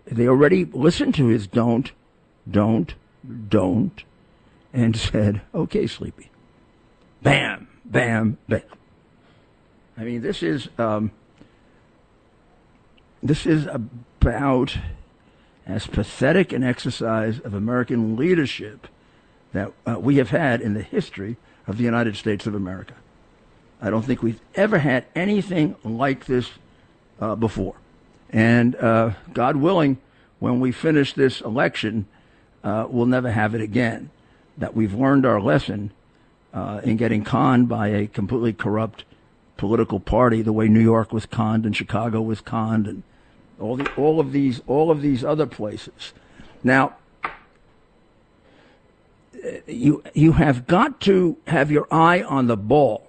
they 0.05 0.27
already 0.27 0.65
listened 0.65 1.15
to 1.15 1.27
his 1.27 1.47
don't, 1.47 1.91
don't, 2.49 2.93
don't, 3.49 4.03
and 4.73 4.95
said, 4.95 5.41
"Okay, 5.53 5.87
Sleepy." 5.87 6.29
Bam, 7.21 7.67
bam, 7.85 8.37
bam. 8.49 8.61
I 9.97 10.03
mean, 10.03 10.21
this 10.21 10.43
is 10.43 10.67
um, 10.77 11.11
this 13.21 13.45
is 13.45 13.67
about 13.67 14.77
as 15.65 15.87
pathetic 15.87 16.51
an 16.51 16.63
exercise 16.63 17.39
of 17.39 17.53
American 17.53 18.17
leadership 18.17 18.87
that 19.53 19.71
uh, 19.85 19.97
we 19.99 20.17
have 20.17 20.29
had 20.29 20.59
in 20.59 20.73
the 20.73 20.81
history 20.81 21.37
of 21.67 21.77
the 21.77 21.83
United 21.83 22.17
States 22.17 22.45
of 22.45 22.53
America. 22.53 22.95
I 23.81 23.89
don't 23.89 24.03
think 24.03 24.21
we've 24.21 24.41
ever 24.55 24.79
had 24.79 25.05
anything 25.15 25.75
like 25.83 26.25
this 26.25 26.49
uh, 27.19 27.35
before. 27.35 27.75
And 28.33 28.75
uh, 28.75 29.11
God 29.31 29.57
willing, 29.57 29.99
when 30.39 30.59
we 30.59 30.71
finish 30.71 31.13
this 31.13 31.39
election, 31.39 32.07
uh, 32.63 32.87
we'll 32.89 33.05
never 33.05 33.31
have 33.31 33.53
it 33.53 33.61
again. 33.61 34.09
That 34.57 34.75
we've 34.75 34.93
learned 34.93 35.25
our 35.25 35.39
lesson 35.39 35.91
uh, 36.53 36.81
in 36.83 36.97
getting 36.97 37.23
conned 37.23 37.69
by 37.69 37.87
a 37.89 38.07
completely 38.07 38.53
corrupt 38.53 39.05
political 39.57 39.99
party, 39.99 40.41
the 40.41 40.51
way 40.51 40.67
New 40.67 40.81
York 40.81 41.13
was 41.13 41.25
conned 41.25 41.65
and 41.65 41.75
Chicago 41.75 42.21
was 42.21 42.41
conned, 42.41 42.87
and 42.87 43.03
all 43.59 43.75
the 43.75 43.91
all 43.95 44.19
of 44.19 44.31
these 44.31 44.61
all 44.67 44.91
of 44.91 45.01
these 45.01 45.23
other 45.23 45.45
places. 45.45 46.13
Now, 46.63 46.95
you 49.67 50.03
you 50.13 50.33
have 50.33 50.67
got 50.67 50.99
to 51.01 51.37
have 51.47 51.71
your 51.71 51.87
eye 51.91 52.21
on 52.21 52.47
the 52.47 52.57
ball. 52.57 53.07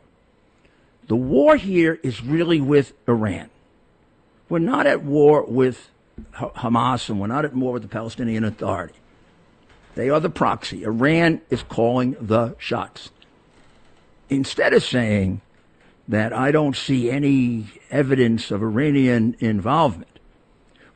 The 1.06 1.16
war 1.16 1.56
here 1.56 1.98
is 2.02 2.22
really 2.22 2.60
with 2.60 2.94
Iran. 3.06 3.50
We're 4.48 4.58
not 4.58 4.86
at 4.86 5.02
war 5.02 5.44
with 5.44 5.90
Hamas 6.32 7.08
and 7.08 7.20
we're 7.20 7.26
not 7.26 7.44
at 7.44 7.54
war 7.54 7.72
with 7.72 7.82
the 7.82 7.88
Palestinian 7.88 8.44
Authority. 8.44 8.94
They 9.94 10.10
are 10.10 10.20
the 10.20 10.30
proxy. 10.30 10.84
Iran 10.84 11.40
is 11.50 11.62
calling 11.62 12.16
the 12.20 12.56
shots. 12.58 13.10
Instead 14.28 14.72
of 14.72 14.82
saying 14.82 15.40
that 16.08 16.32
I 16.32 16.50
don't 16.50 16.76
see 16.76 17.10
any 17.10 17.66
evidence 17.90 18.50
of 18.50 18.62
Iranian 18.62 19.36
involvement, 19.38 20.18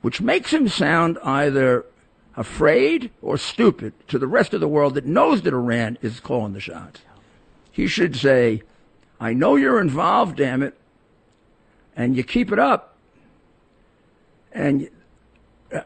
which 0.02 0.20
makes 0.20 0.52
him 0.52 0.68
sound 0.68 1.18
either 1.24 1.86
afraid 2.36 3.10
or 3.22 3.36
stupid 3.36 3.92
to 4.08 4.18
the 4.18 4.26
rest 4.26 4.54
of 4.54 4.60
the 4.60 4.68
world 4.68 4.94
that 4.94 5.06
knows 5.06 5.42
that 5.42 5.54
Iran 5.54 5.98
is 6.02 6.20
calling 6.20 6.52
the 6.52 6.60
shots. 6.60 7.00
He 7.72 7.86
should 7.86 8.16
say, 8.16 8.62
I 9.20 9.32
know 9.32 9.56
you're 9.56 9.80
involved, 9.80 10.36
damn 10.36 10.62
it, 10.62 10.76
and 11.96 12.16
you 12.16 12.22
keep 12.22 12.52
it 12.52 12.58
up. 12.58 12.96
And 14.58 14.90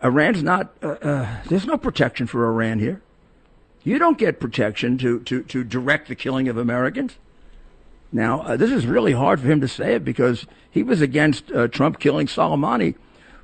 Iran's 0.02 0.42
not, 0.42 0.72
uh, 0.82 0.88
uh, 1.02 1.42
there's 1.46 1.66
no 1.66 1.76
protection 1.76 2.26
for 2.26 2.46
Iran 2.46 2.78
here. 2.78 3.02
You 3.84 3.98
don't 3.98 4.16
get 4.16 4.40
protection 4.40 4.96
to, 4.98 5.20
to, 5.20 5.42
to 5.42 5.62
direct 5.62 6.08
the 6.08 6.14
killing 6.14 6.48
of 6.48 6.56
Americans. 6.56 7.16
Now, 8.10 8.40
uh, 8.40 8.56
this 8.56 8.70
is 8.70 8.86
really 8.86 9.12
hard 9.12 9.40
for 9.40 9.46
him 9.46 9.60
to 9.60 9.68
say 9.68 9.96
it 9.96 10.04
because 10.06 10.46
he 10.70 10.82
was 10.82 11.02
against 11.02 11.52
uh, 11.52 11.68
Trump 11.68 11.98
killing 11.98 12.26
Soleimani, 12.26 12.94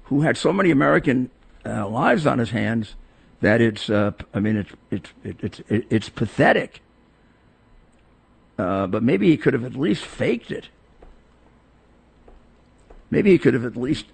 who 0.04 0.22
had 0.22 0.38
so 0.38 0.50
many 0.50 0.70
American 0.70 1.30
uh, 1.66 1.86
lives 1.86 2.26
on 2.26 2.38
his 2.38 2.50
hands 2.50 2.94
that 3.42 3.60
it's, 3.60 3.90
uh, 3.90 4.12
I 4.32 4.40
mean, 4.40 4.56
it's, 4.56 4.72
it's, 4.90 5.12
it's, 5.24 5.60
it's, 5.68 5.86
it's 5.90 6.08
pathetic. 6.08 6.80
Uh, 8.58 8.86
but 8.86 9.02
maybe 9.02 9.28
he 9.28 9.36
could 9.36 9.52
have 9.52 9.64
at 9.64 9.74
least 9.74 10.06
faked 10.06 10.50
it. 10.50 10.70
Maybe 13.10 13.30
he 13.30 13.38
could 13.38 13.52
have 13.52 13.66
at 13.66 13.76
least, 13.76 14.06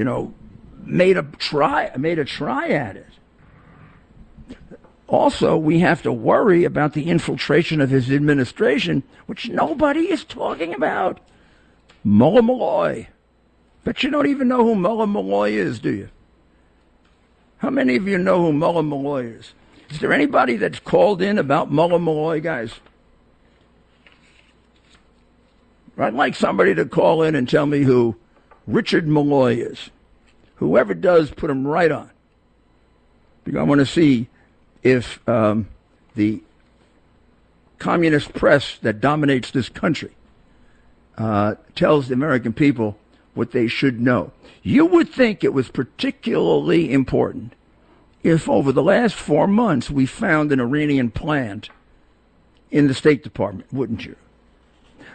you 0.00 0.04
know, 0.04 0.32
made 0.82 1.18
a 1.18 1.22
try, 1.36 1.90
made 1.94 2.18
a 2.18 2.24
try 2.24 2.70
at 2.70 2.96
it. 2.96 3.06
Also, 5.08 5.58
we 5.58 5.80
have 5.80 6.00
to 6.00 6.10
worry 6.10 6.64
about 6.64 6.94
the 6.94 7.10
infiltration 7.10 7.82
of 7.82 7.90
his 7.90 8.10
administration, 8.10 9.02
which 9.26 9.50
nobody 9.50 10.10
is 10.10 10.24
talking 10.24 10.72
about. 10.72 11.20
Mullah 12.02 12.42
Malloy. 12.42 13.08
But 13.84 14.02
you 14.02 14.08
don't 14.08 14.26
even 14.26 14.48
know 14.48 14.64
who 14.64 14.74
Mullah 14.74 15.06
Malloy 15.06 15.50
is, 15.50 15.80
do 15.80 15.92
you? 15.92 16.08
How 17.58 17.68
many 17.68 17.96
of 17.96 18.08
you 18.08 18.16
know 18.16 18.40
who 18.40 18.54
Mullah 18.54 18.82
Malloy 18.82 19.26
is? 19.26 19.52
Is 19.90 20.00
there 20.00 20.14
anybody 20.14 20.56
that's 20.56 20.80
called 20.80 21.20
in 21.20 21.36
about 21.36 21.70
Mullah 21.70 21.98
Malloy, 21.98 22.40
guys? 22.40 22.72
I'd 25.98 26.14
like 26.14 26.34
somebody 26.34 26.74
to 26.76 26.86
call 26.86 27.22
in 27.22 27.34
and 27.34 27.46
tell 27.46 27.66
me 27.66 27.82
who 27.82 28.16
Richard 28.72 29.08
Malloy 29.08 29.56
is. 29.56 29.90
Whoever 30.56 30.94
does, 30.94 31.30
put 31.30 31.50
him 31.50 31.66
right 31.66 31.90
on. 31.90 32.10
Because 33.44 33.58
I 33.60 33.62
want 33.62 33.80
to 33.80 33.86
see 33.86 34.28
if 34.82 35.26
um, 35.28 35.68
the 36.14 36.42
communist 37.78 38.34
press 38.34 38.78
that 38.82 39.00
dominates 39.00 39.50
this 39.50 39.68
country 39.68 40.12
uh, 41.16 41.54
tells 41.74 42.08
the 42.08 42.14
American 42.14 42.52
people 42.52 42.98
what 43.34 43.52
they 43.52 43.66
should 43.66 44.00
know. 44.00 44.32
You 44.62 44.86
would 44.86 45.08
think 45.08 45.42
it 45.42 45.54
was 45.54 45.70
particularly 45.70 46.92
important 46.92 47.54
if 48.22 48.48
over 48.48 48.70
the 48.70 48.82
last 48.82 49.14
four 49.14 49.46
months 49.46 49.90
we 49.90 50.04
found 50.04 50.52
an 50.52 50.60
Iranian 50.60 51.10
plant 51.10 51.70
in 52.70 52.86
the 52.86 52.94
State 52.94 53.22
Department, 53.24 53.72
wouldn't 53.72 54.04
you? 54.04 54.16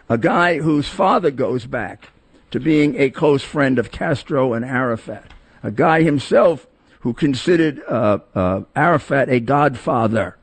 A 0.10 0.18
guy 0.18 0.58
whose 0.60 0.88
father 0.88 1.32
goes 1.32 1.66
back 1.66 2.10
to 2.56 2.60
being 2.62 2.98
a 2.98 3.10
close 3.10 3.44
friend 3.44 3.78
of 3.78 3.92
Castro 3.92 4.54
and 4.54 4.64
Arafat. 4.64 5.34
A 5.62 5.72
guy 5.72 6.04
himself 6.04 6.68
who 7.02 7.12
considered 7.12 7.82
uh, 7.86 8.20
uh, 8.34 8.62
Arafat 8.74 9.28
a 9.28 9.42
godfather. 9.42 10.38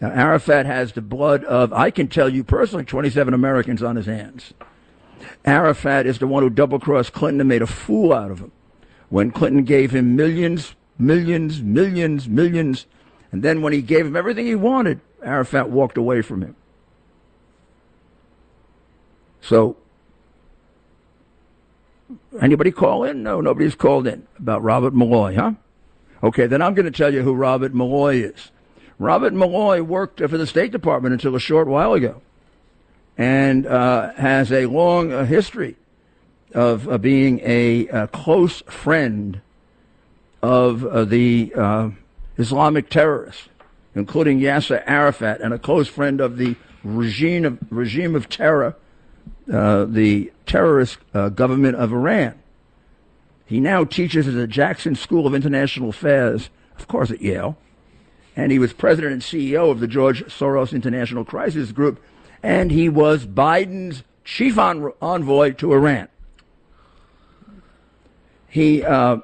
Now, 0.00 0.08
Arafat 0.08 0.64
has 0.64 0.92
the 0.92 1.02
blood 1.02 1.44
of, 1.44 1.74
I 1.74 1.90
can 1.90 2.08
tell 2.08 2.30
you 2.30 2.42
personally, 2.42 2.86
27 2.86 3.34
Americans 3.34 3.82
on 3.82 3.96
his 3.96 4.06
hands. 4.06 4.54
Arafat 5.44 6.06
is 6.06 6.20
the 6.20 6.26
one 6.26 6.42
who 6.42 6.48
double 6.48 6.78
crossed 6.78 7.12
Clinton 7.12 7.42
and 7.42 7.50
made 7.50 7.60
a 7.60 7.66
fool 7.66 8.14
out 8.14 8.30
of 8.30 8.38
him. 8.38 8.50
When 9.10 9.30
Clinton 9.30 9.64
gave 9.64 9.90
him 9.90 10.16
millions, 10.16 10.74
millions, 10.98 11.60
millions, 11.60 12.26
millions, 12.30 12.86
and 13.30 13.42
then 13.42 13.60
when 13.60 13.74
he 13.74 13.82
gave 13.82 14.06
him 14.06 14.16
everything 14.16 14.46
he 14.46 14.54
wanted, 14.54 15.02
Arafat 15.22 15.68
walked 15.68 15.98
away 15.98 16.22
from 16.22 16.40
him. 16.40 16.56
So 19.42 19.76
Anybody 22.40 22.70
call 22.70 23.04
in? 23.04 23.22
No, 23.22 23.40
nobody's 23.40 23.74
called 23.74 24.06
in 24.06 24.26
about 24.38 24.62
Robert 24.62 24.94
Malloy, 24.94 25.34
huh? 25.34 25.52
Okay, 26.22 26.46
then 26.46 26.62
I'm 26.62 26.74
going 26.74 26.86
to 26.86 26.96
tell 26.96 27.12
you 27.12 27.22
who 27.22 27.34
Robert 27.34 27.74
Malloy 27.74 28.16
is. 28.16 28.50
Robert 28.98 29.32
Malloy 29.32 29.82
worked 29.82 30.20
for 30.20 30.38
the 30.38 30.46
State 30.46 30.72
Department 30.72 31.12
until 31.12 31.36
a 31.36 31.40
short 31.40 31.68
while 31.68 31.94
ago 31.94 32.20
and 33.16 33.66
uh, 33.66 34.12
has 34.14 34.52
a 34.52 34.66
long 34.66 35.12
uh, 35.12 35.24
history 35.24 35.76
of 36.54 36.88
uh, 36.88 36.98
being 36.98 37.40
a, 37.40 37.88
a, 37.88 38.06
close 38.08 38.62
friend 38.62 39.40
of 40.40 40.84
uh, 40.84 41.04
the 41.04 41.52
uh, 41.54 41.90
Islamic 42.38 42.88
terrorists, 42.88 43.48
including 43.94 44.40
Yasser 44.40 44.82
Arafat, 44.86 45.40
and 45.40 45.52
a 45.52 45.58
close 45.58 45.88
friend 45.88 46.20
of 46.20 46.38
the 46.38 46.56
regime 46.82 47.44
of, 47.44 47.58
regime 47.70 48.14
of 48.14 48.28
terror 48.28 48.76
uh, 49.52 49.84
the 49.86 50.32
terrorist 50.46 50.98
uh, 51.14 51.28
government 51.30 51.76
of 51.76 51.92
Iran. 51.92 52.34
He 53.46 53.60
now 53.60 53.84
teaches 53.84 54.28
at 54.28 54.34
the 54.34 54.46
Jackson 54.46 54.94
School 54.94 55.26
of 55.26 55.34
International 55.34 55.88
Affairs, 55.88 56.50
of 56.78 56.86
course 56.86 57.10
at 57.10 57.22
Yale, 57.22 57.56
and 58.36 58.52
he 58.52 58.58
was 58.58 58.72
president 58.72 59.14
and 59.14 59.22
CEO 59.22 59.70
of 59.70 59.80
the 59.80 59.86
George 59.86 60.22
Soros 60.26 60.72
International 60.72 61.24
Crisis 61.24 61.72
Group, 61.72 62.02
and 62.42 62.70
he 62.70 62.88
was 62.88 63.26
Biden's 63.26 64.02
chief 64.22 64.58
envoy 64.58 65.52
to 65.52 65.72
Iran. 65.72 66.08
He 68.48 68.84
uh, 68.84 69.18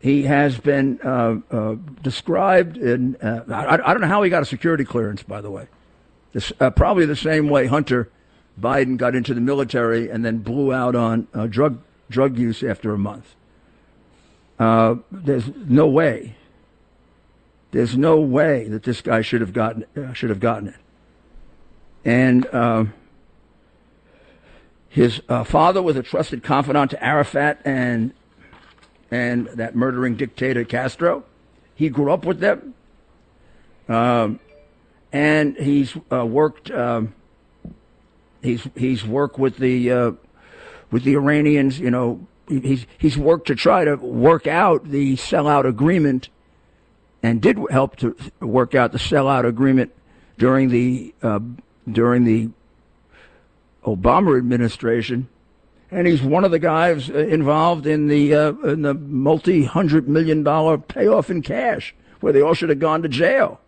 he 0.00 0.24
has 0.24 0.58
been 0.58 1.00
uh, 1.02 1.36
uh, 1.50 1.76
described 2.02 2.76
in. 2.76 3.16
I, 3.22 3.78
I, 3.84 3.92
don't 3.92 4.00
know 4.00 4.06
how 4.06 4.22
he 4.22 4.30
got 4.30 4.42
a 4.42 4.46
security 4.46 4.84
clearance, 4.84 5.22
by 5.22 5.40
the 5.40 5.50
way. 5.50 5.68
This, 6.32 6.52
probably 6.76 7.06
the 7.06 7.16
same 7.16 7.48
way 7.48 7.66
Hunter 7.66 8.10
Biden 8.60 8.96
got 8.96 9.14
into 9.14 9.34
the 9.34 9.40
military 9.40 10.10
and 10.10 10.24
then 10.24 10.38
blew 10.38 10.72
out 10.72 10.94
on 10.94 11.28
uh, 11.34 11.46
drug 11.46 11.80
drug 12.08 12.38
use 12.38 12.62
after 12.62 12.92
a 12.92 12.98
month. 12.98 13.34
Uh, 14.58 14.96
there's 15.10 15.48
no 15.66 15.86
way. 15.86 16.36
There's 17.70 17.96
no 17.96 18.20
way 18.20 18.68
that 18.68 18.82
this 18.82 19.00
guy 19.00 19.22
should 19.22 19.40
have 19.40 19.52
gotten 19.52 19.86
uh, 19.96 20.12
should 20.12 20.30
have 20.30 20.40
gotten 20.40 20.68
it. 20.68 20.74
And 22.04 22.46
uh, 22.46 22.84
his 24.88 25.22
uh, 25.28 25.44
father 25.44 25.80
was 25.80 25.96
a 25.96 26.02
trusted 26.02 26.42
confidant 26.42 26.90
to 26.90 27.02
Arafat 27.02 27.60
and 27.64 28.12
and 29.10 29.46
that 29.48 29.74
murdering 29.74 30.16
dictator 30.16 30.64
Castro. 30.64 31.24
He 31.74 31.88
grew 31.88 32.12
up 32.12 32.26
with 32.26 32.40
them, 32.40 32.74
um, 33.88 34.40
and 35.12 35.56
he's 35.56 35.96
uh, 36.12 36.26
worked. 36.26 36.70
Um, 36.70 37.14
He's 38.42 38.66
he's 38.74 39.04
worked 39.04 39.38
with 39.38 39.58
the 39.58 39.90
uh, 39.90 40.12
with 40.90 41.04
the 41.04 41.14
Iranians. 41.14 41.78
You 41.78 41.90
know, 41.90 42.26
he's 42.48 42.86
he's 42.98 43.16
worked 43.16 43.46
to 43.48 43.54
try 43.54 43.84
to 43.84 43.96
work 43.96 44.46
out 44.46 44.84
the 44.84 45.16
sellout 45.16 45.66
agreement 45.66 46.28
and 47.22 47.40
did 47.40 47.58
help 47.70 47.96
to 47.96 48.16
work 48.40 48.74
out 48.74 48.92
the 48.92 48.98
sellout 48.98 49.44
agreement 49.44 49.92
during 50.38 50.70
the 50.70 51.14
uh, 51.22 51.40
during 51.90 52.24
the 52.24 52.50
Obama 53.84 54.36
administration, 54.36 55.28
and 55.90 56.06
he's 56.06 56.22
one 56.22 56.44
of 56.44 56.50
the 56.50 56.58
guys 56.58 57.10
uh, 57.10 57.18
involved 57.18 57.86
in 57.86 58.08
the 58.08 58.34
uh, 58.34 58.52
in 58.62 58.82
the 58.82 58.94
multi 58.94 59.64
hundred 59.64 60.08
million 60.08 60.42
dollar 60.42 60.78
payoff 60.78 61.30
in 61.30 61.42
cash, 61.42 61.94
where 62.20 62.32
they 62.32 62.40
all 62.40 62.54
should 62.54 62.70
have 62.70 62.78
gone 62.78 63.02
to 63.02 63.08
jail. 63.08 63.60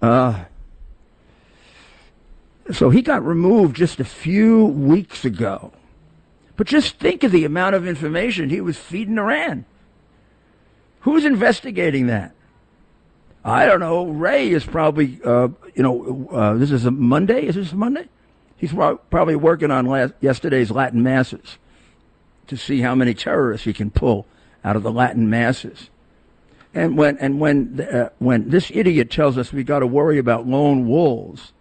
Uh, 0.00 0.44
so 2.72 2.90
he 2.90 3.02
got 3.02 3.24
removed 3.24 3.76
just 3.76 4.00
a 4.00 4.04
few 4.04 4.64
weeks 4.64 5.24
ago. 5.24 5.72
But 6.56 6.66
just 6.66 6.98
think 6.98 7.22
of 7.22 7.32
the 7.32 7.44
amount 7.44 7.74
of 7.74 7.86
information 7.86 8.48
he 8.48 8.60
was 8.60 8.78
feeding 8.78 9.18
Iran. 9.18 9.64
Who's 11.00 11.24
investigating 11.24 12.06
that? 12.08 12.34
I 13.44 13.66
don't 13.66 13.78
know. 13.78 14.06
Wray 14.06 14.48
is 14.48 14.64
probably, 14.64 15.20
uh, 15.24 15.48
you 15.74 15.82
know, 15.82 16.28
uh, 16.32 16.54
this 16.54 16.72
is 16.72 16.84
a 16.84 16.90
Monday. 16.90 17.46
Is 17.46 17.54
this 17.54 17.72
Monday? 17.72 18.08
He's 18.56 18.72
probably 18.72 19.36
working 19.36 19.70
on 19.70 19.86
last, 19.86 20.14
yesterday's 20.20 20.70
Latin 20.70 21.02
masses 21.02 21.58
to 22.48 22.56
see 22.56 22.80
how 22.80 22.94
many 22.94 23.14
terrorists 23.14 23.64
he 23.64 23.72
can 23.72 23.90
pull 23.90 24.26
out 24.64 24.76
of 24.76 24.82
the 24.82 24.90
Latin 24.90 25.30
masses. 25.30 25.90
And 26.74 26.98
when 26.98 27.16
and 27.18 27.38
when 27.40 27.80
uh, 27.80 28.10
when 28.18 28.50
this 28.50 28.70
idiot 28.74 29.10
tells 29.10 29.38
us 29.38 29.52
we 29.52 29.64
got 29.64 29.78
to 29.78 29.86
worry 29.86 30.18
about 30.18 30.46
lone 30.46 30.88
wolves, 30.88 31.52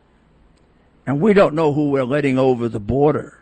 and 1.05 1.21
we 1.21 1.33
don't 1.33 1.55
know 1.55 1.73
who 1.73 1.89
we're 1.89 2.03
letting 2.03 2.37
over 2.37 2.67
the 2.67 2.79
border, 2.79 3.39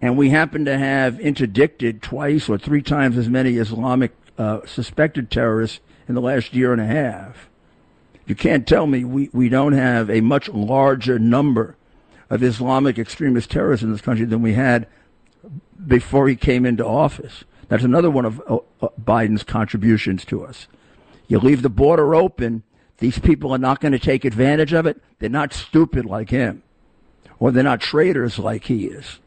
and 0.00 0.16
we 0.16 0.30
happen 0.30 0.64
to 0.64 0.76
have 0.76 1.18
interdicted 1.20 2.02
twice 2.02 2.48
or 2.48 2.58
three 2.58 2.82
times 2.82 3.16
as 3.16 3.28
many 3.28 3.56
Islamic 3.56 4.12
uh, 4.38 4.60
suspected 4.66 5.30
terrorists 5.30 5.80
in 6.08 6.14
the 6.14 6.20
last 6.20 6.54
year 6.54 6.72
and 6.72 6.80
a 6.80 6.86
half, 6.86 7.48
you 8.26 8.34
can't 8.34 8.66
tell 8.66 8.86
me 8.86 9.04
we, 9.04 9.30
we 9.32 9.48
don't 9.48 9.72
have 9.72 10.10
a 10.10 10.20
much 10.20 10.48
larger 10.48 11.18
number 11.18 11.76
of 12.30 12.42
Islamic 12.42 12.98
extremist 12.98 13.50
terrorists 13.50 13.84
in 13.84 13.92
this 13.92 14.00
country 14.00 14.24
than 14.24 14.42
we 14.42 14.54
had 14.54 14.86
before 15.86 16.28
he 16.28 16.36
came 16.36 16.64
into 16.64 16.84
office. 16.84 17.44
That's 17.68 17.84
another 17.84 18.10
one 18.10 18.24
of 18.24 18.40
uh, 18.48 18.58
uh 18.82 18.88
Biden's 19.02 19.42
contributions 19.42 20.24
to 20.26 20.44
us. 20.44 20.66
You 21.28 21.38
leave 21.38 21.62
the 21.62 21.68
border 21.68 22.14
open, 22.14 22.62
these 22.98 23.18
people 23.18 23.52
are 23.52 23.58
not 23.58 23.80
going 23.80 23.92
to 23.92 23.98
take 23.98 24.24
advantage 24.24 24.72
of 24.72 24.86
it. 24.86 25.00
They're 25.18 25.28
not 25.28 25.52
stupid 25.52 26.06
like 26.06 26.30
him, 26.30 26.62
or 27.44 27.52
they're 27.52 27.62
not 27.62 27.78
traitors 27.78 28.38
like 28.38 28.64
he 28.64 28.86
is. 28.86 29.18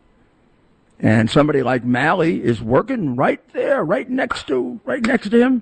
And 0.99 1.30
somebody 1.30 1.62
like 1.62 1.84
Malley 1.84 2.43
is 2.43 2.60
working 2.60 3.15
right 3.15 3.39
there, 3.53 3.84
right 3.84 4.10
next 4.10 4.47
to, 4.47 4.80
right 4.86 5.06
next 5.06 5.30
to 5.30 5.39
him, 5.39 5.62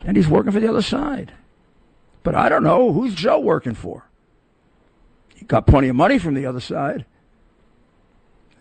and 0.00 0.16
he's 0.16 0.26
working 0.26 0.52
for 0.52 0.58
the 0.58 0.70
other 0.70 0.80
side. 0.80 1.34
But 2.22 2.34
I 2.34 2.48
don't 2.48 2.64
know 2.64 2.94
who's 2.94 3.14
Joe 3.14 3.38
working 3.38 3.74
for. 3.74 4.06
He 5.34 5.44
got 5.44 5.66
plenty 5.66 5.88
of 5.88 5.96
money 5.96 6.18
from 6.18 6.32
the 6.32 6.46
other 6.46 6.60
side. 6.60 7.04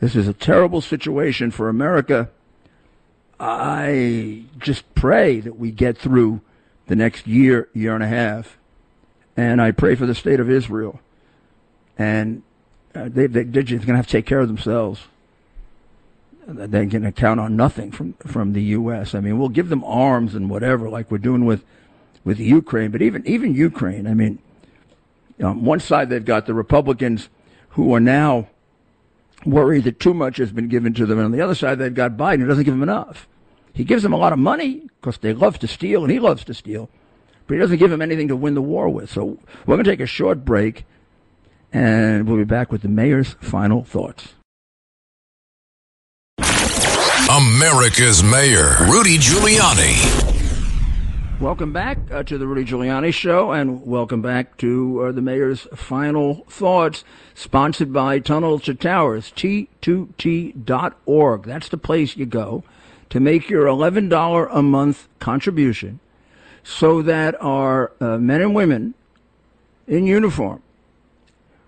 This 0.01 0.17
is 0.17 0.27
a 0.27 0.33
terrible 0.33 0.81
situation 0.81 1.51
for 1.51 1.69
America. 1.69 2.29
I 3.39 4.43
just 4.59 4.93
pray 4.93 5.39
that 5.39 5.57
we 5.57 5.71
get 5.71 5.97
through 5.97 6.41
the 6.87 6.97
next 6.97 7.27
year, 7.27 7.69
year 7.71 7.95
and 7.95 8.03
a 8.03 8.09
half. 8.09 8.57
And 9.37 9.61
I 9.61 9.71
pray 9.71 9.95
for 9.95 10.05
the 10.05 10.15
state 10.15 10.41
of 10.41 10.49
Israel. 10.49 10.99
And 11.97 12.43
they, 12.95 13.27
they, 13.27 13.43
they're 13.43 13.63
just 13.63 13.85
going 13.85 13.93
to 13.93 13.97
have 13.97 14.07
to 14.07 14.11
take 14.11 14.25
care 14.25 14.39
of 14.39 14.47
themselves. 14.47 15.01
They're 16.47 16.85
going 16.85 17.03
to 17.03 17.11
count 17.11 17.39
on 17.39 17.55
nothing 17.55 17.91
from, 17.91 18.13
from 18.25 18.53
the 18.53 18.61
U.S. 18.61 19.15
I 19.15 19.19
mean, 19.19 19.37
we'll 19.37 19.49
give 19.49 19.69
them 19.69 19.83
arms 19.83 20.35
and 20.35 20.49
whatever, 20.49 20.89
like 20.89 21.09
we're 21.11 21.17
doing 21.17 21.45
with, 21.45 21.63
with 22.23 22.39
Ukraine. 22.39 22.91
But 22.91 23.01
even, 23.01 23.25
even 23.27 23.53
Ukraine, 23.53 24.07
I 24.07 24.13
mean, 24.13 24.39
on 25.43 25.65
one 25.65 25.79
side, 25.79 26.09
they've 26.09 26.23
got 26.23 26.45
the 26.45 26.53
Republicans 26.53 27.29
who 27.69 27.93
are 27.93 27.99
now 27.99 28.47
worried 29.45 29.83
that 29.83 29.99
too 29.99 30.13
much 30.13 30.37
has 30.37 30.51
been 30.51 30.67
given 30.67 30.93
to 30.93 31.05
them. 31.05 31.17
And 31.17 31.25
on 31.25 31.31
the 31.31 31.41
other 31.41 31.55
side, 31.55 31.79
they've 31.79 31.93
got 31.93 32.15
Biden 32.15 32.39
who 32.39 32.47
doesn't 32.47 32.63
give 32.63 32.73
them 32.73 32.83
enough. 32.83 33.27
He 33.73 33.83
gives 33.83 34.03
them 34.03 34.13
a 34.13 34.17
lot 34.17 34.31
of 34.31 34.39
money 34.39 34.87
because 35.01 35.17
they 35.17 35.33
love 35.33 35.59
to 35.59 35.67
steal 35.67 36.03
and 36.03 36.11
he 36.11 36.19
loves 36.19 36.45
to 36.45 36.53
steal, 36.53 36.89
but 37.45 37.55
he 37.55 37.59
doesn't 37.59 37.77
give 37.77 37.91
them 37.91 38.01
anything 38.01 38.29
to 38.29 38.35
win 38.35 38.53
the 38.53 38.61
war 38.61 38.87
with. 38.87 39.11
So 39.11 39.37
we're 39.65 39.75
going 39.75 39.83
to 39.83 39.91
take 39.91 39.99
a 39.99 40.05
short 40.05 40.45
break 40.45 40.85
and 41.75 42.25
we'll 42.25 42.37
be 42.37 42.45
back 42.45 42.71
with 42.71 42.81
the 42.83 42.87
mayor's 42.87 43.35
final 43.41 43.83
thoughts. 43.83 44.33
America's 47.29 48.23
Mayor, 48.23 48.77
Rudy 48.89 49.17
Giuliani. 49.17 50.23
Welcome 51.41 51.73
back 51.73 51.97
uh, 52.09 52.23
to 52.23 52.37
the 52.37 52.47
Rudy 52.47 52.63
Giuliani 52.63 53.13
Show, 53.13 53.51
and 53.51 53.85
welcome 53.85 54.21
back 54.21 54.55
to 54.57 55.01
uh, 55.01 55.11
the 55.11 55.21
mayor's 55.21 55.67
final 55.75 56.45
thoughts, 56.47 57.03
sponsored 57.33 57.91
by 57.91 58.19
Tunnel 58.19 58.57
to 58.59 58.73
Towers, 58.73 59.33
T2T.org. 59.33 60.63
That's 61.43 61.67
the 61.67 61.77
place 61.77 62.15
you 62.15 62.25
go 62.25 62.63
to 63.09 63.19
make 63.19 63.49
your 63.49 63.65
$11 63.65 64.47
a 64.49 64.61
month 64.61 65.09
contribution 65.19 65.99
so 66.63 67.01
that 67.01 67.35
our 67.41 67.91
uh, 67.99 68.17
men 68.17 68.39
and 68.39 68.55
women 68.55 68.93
in 69.87 70.07
uniform 70.07 70.61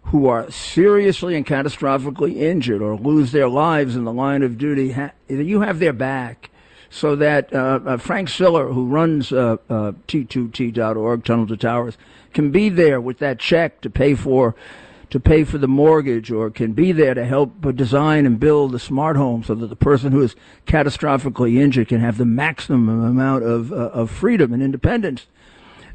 who 0.07 0.27
are 0.27 0.49
seriously 0.49 1.35
and 1.35 1.45
catastrophically 1.45 2.37
injured 2.37 2.81
or 2.81 2.95
lose 2.95 3.31
their 3.33 3.49
lives 3.49 3.95
in 3.95 4.05
the 4.05 4.13
line 4.13 4.41
of 4.41 4.57
duty, 4.57 4.93
ha- 4.93 5.11
you 5.27 5.61
have 5.61 5.79
their 5.79 5.93
back. 5.93 6.49
So 6.89 7.17
that 7.17 7.53
uh, 7.53 7.79
uh, 7.85 7.97
Frank 7.97 8.29
Siller, 8.29 8.71
who 8.71 8.87
runs 8.87 9.33
uh, 9.33 9.57
uh 9.69 9.91
T2T.org, 10.07 11.25
Tunnel 11.25 11.47
to 11.47 11.57
Towers, 11.57 11.97
can 12.33 12.51
be 12.51 12.69
there 12.69 13.01
with 13.01 13.19
that 13.19 13.39
check 13.39 13.81
to 13.81 13.89
pay 13.89 14.15
for 14.15 14.55
to 15.09 15.19
pay 15.19 15.43
for 15.43 15.57
the 15.57 15.67
mortgage 15.67 16.31
or 16.31 16.49
can 16.49 16.73
be 16.73 16.91
there 16.91 17.13
to 17.13 17.25
help 17.25 17.75
design 17.75 18.25
and 18.25 18.39
build 18.39 18.75
a 18.75 18.79
smart 18.79 19.15
home 19.15 19.43
so 19.43 19.55
that 19.55 19.67
the 19.67 19.75
person 19.75 20.11
who 20.11 20.21
is 20.21 20.35
catastrophically 20.65 21.57
injured 21.57 21.87
can 21.87 22.01
have 22.01 22.17
the 22.17 22.25
maximum 22.25 22.89
amount 23.03 23.43
of, 23.43 23.71
uh, 23.71 23.75
of 23.75 24.11
freedom 24.11 24.51
and 24.51 24.61
independence. 24.61 25.27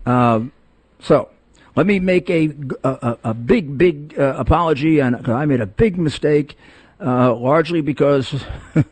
Uh, 0.06 0.40
so 0.98 1.28
let 1.74 1.86
me 1.86 1.98
make 2.00 2.28
a, 2.30 2.54
a, 2.84 3.18
a 3.24 3.34
big, 3.34 3.78
big 3.78 4.18
uh, 4.18 4.34
apology. 4.36 4.98
And 5.00 5.28
I 5.28 5.46
made 5.46 5.60
a 5.60 5.66
big 5.66 5.98
mistake, 5.98 6.56
uh, 7.00 7.34
largely 7.34 7.80
because. 7.80 8.42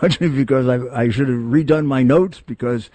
largely 0.00 0.28
because 0.28 0.68
I, 0.68 1.02
I 1.02 1.08
should 1.10 1.28
have 1.28 1.38
redone 1.38 1.86
my 1.86 2.02
notes 2.02 2.40
because 2.40 2.90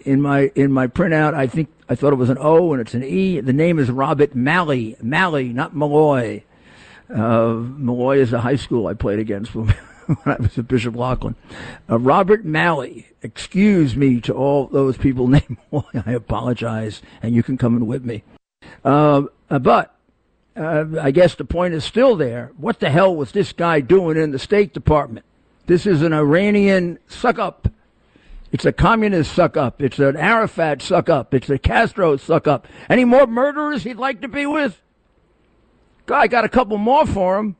in 0.00 0.20
my 0.20 0.50
in 0.54 0.72
my 0.72 0.86
printout, 0.86 1.34
I 1.34 1.46
think 1.46 1.68
I 1.88 1.94
thought 1.94 2.12
it 2.12 2.16
was 2.16 2.30
an 2.30 2.38
O 2.40 2.72
and 2.72 2.80
it's 2.80 2.94
an 2.94 3.04
E. 3.04 3.40
The 3.40 3.52
name 3.52 3.78
is 3.78 3.90
Robert 3.90 4.34
Malley. 4.34 4.96
Malley, 5.00 5.52
not 5.52 5.74
Malloy. 5.74 6.42
Uh, 7.08 7.54
Malloy 7.54 8.18
is 8.18 8.32
a 8.32 8.40
high 8.40 8.56
school 8.56 8.86
I 8.88 8.94
played 8.94 9.18
against 9.18 9.52
when 10.22 10.36
I 10.36 10.42
was 10.42 10.58
at 10.58 10.68
Bishop 10.68 10.94
Loughlin. 10.94 11.36
Uh, 11.88 11.98
Robert 11.98 12.44
Malley. 12.44 13.08
Excuse 13.22 13.96
me 13.96 14.20
to 14.22 14.32
all 14.32 14.66
those 14.66 14.96
people 14.96 15.28
named. 15.28 15.58
I 15.72 16.12
apologize, 16.12 17.02
and 17.22 17.34
you 17.34 17.42
can 17.42 17.58
come 17.58 17.76
and 17.76 17.86
whip 17.86 18.04
me. 18.04 18.22
Uh, 18.84 19.24
uh 19.50 19.58
but 19.58 19.94
uh, 20.56 20.84
I 21.00 21.10
guess 21.10 21.34
the 21.34 21.44
point 21.44 21.74
is 21.74 21.84
still 21.84 22.16
there. 22.16 22.52
What 22.56 22.80
the 22.80 22.90
hell 22.90 23.14
was 23.14 23.32
this 23.32 23.52
guy 23.52 23.80
doing 23.80 24.16
in 24.16 24.30
the 24.30 24.38
State 24.38 24.72
Department? 24.72 25.26
This 25.66 25.86
is 25.86 26.02
an 26.02 26.12
Iranian 26.12 26.98
suck 27.08 27.38
up 27.38 27.68
it's 28.52 28.64
a 28.64 28.72
communist 28.72 29.32
suck 29.34 29.56
up. 29.56 29.82
It's 29.82 29.98
an 29.98 30.16
Arafat 30.16 30.80
suck 30.80 31.08
up. 31.08 31.34
It's 31.34 31.50
a 31.50 31.58
Castro 31.58 32.16
suck 32.16 32.46
up. 32.46 32.66
Any 32.88 33.04
more 33.04 33.26
murderers 33.26 33.82
he'd 33.82 33.98
like 33.98 34.20
to 34.22 34.28
be 34.28 34.46
with? 34.46 34.80
Guy 36.06 36.26
got 36.28 36.44
a 36.44 36.48
couple 36.48 36.78
more 36.78 37.06
for 37.06 37.38
him. 37.38 37.56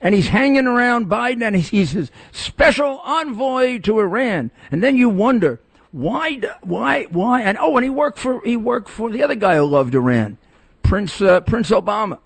And 0.00 0.14
he's 0.14 0.28
hanging 0.28 0.66
around 0.66 1.06
Biden 1.06 1.42
and 1.42 1.56
he's 1.56 1.90
his 1.90 2.10
special 2.30 3.00
envoy 3.04 3.78
to 3.80 3.98
Iran. 3.98 4.50
And 4.70 4.82
then 4.82 4.96
you 4.96 5.08
wonder, 5.08 5.60
why, 5.90 6.40
why, 6.62 7.04
why? 7.10 7.42
And 7.42 7.58
oh, 7.58 7.76
and 7.76 7.84
he 7.84 7.90
worked 7.90 8.18
for, 8.18 8.40
he 8.44 8.56
worked 8.56 8.88
for 8.88 9.10
the 9.10 9.22
other 9.22 9.34
guy 9.34 9.56
who 9.56 9.64
loved 9.64 9.94
Iran, 9.94 10.38
Prince, 10.82 11.20
uh, 11.20 11.40
Prince 11.40 11.70
Obama, 11.70 12.18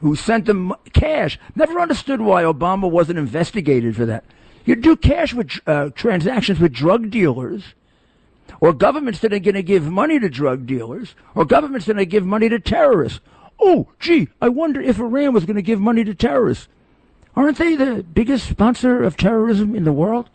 who 0.00 0.16
sent 0.16 0.46
them 0.46 0.74
cash. 0.92 1.38
Never 1.54 1.78
understood 1.78 2.20
why 2.20 2.42
Obama 2.42 2.90
wasn't 2.90 3.18
investigated 3.18 3.94
for 3.94 4.06
that. 4.06 4.24
You 4.64 4.76
do 4.76 4.96
cash 4.96 5.34
with 5.34 5.60
uh, 5.66 5.90
transactions 5.90 6.58
with 6.58 6.72
drug 6.72 7.10
dealers, 7.10 7.74
or 8.60 8.72
governments 8.72 9.20
that 9.20 9.32
are 9.32 9.38
going 9.38 9.54
to 9.54 9.62
give 9.62 9.90
money 9.90 10.18
to 10.18 10.28
drug 10.28 10.66
dealers, 10.66 11.14
or 11.34 11.44
governments 11.44 11.86
that 11.86 11.92
are 11.92 11.94
going 11.94 12.06
to 12.06 12.10
give 12.10 12.26
money 12.26 12.48
to 12.48 12.58
terrorists. 12.58 13.20
Oh, 13.60 13.88
gee, 14.00 14.28
I 14.40 14.48
wonder 14.48 14.80
if 14.80 14.98
Iran 14.98 15.32
was 15.32 15.44
going 15.44 15.56
to 15.56 15.62
give 15.62 15.80
money 15.80 16.04
to 16.04 16.14
terrorists. 16.14 16.68
Aren't 17.34 17.58
they 17.58 17.76
the 17.76 18.02
biggest 18.02 18.48
sponsor 18.48 19.02
of 19.02 19.16
terrorism 19.16 19.74
in 19.74 19.84
the 19.84 19.92
world? 19.92 20.28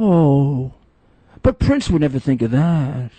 Oh, 0.00 0.74
but 1.42 1.58
Prince 1.58 1.88
would 1.90 2.00
never 2.00 2.18
think 2.18 2.42
of 2.42 2.50
that. 2.50 3.10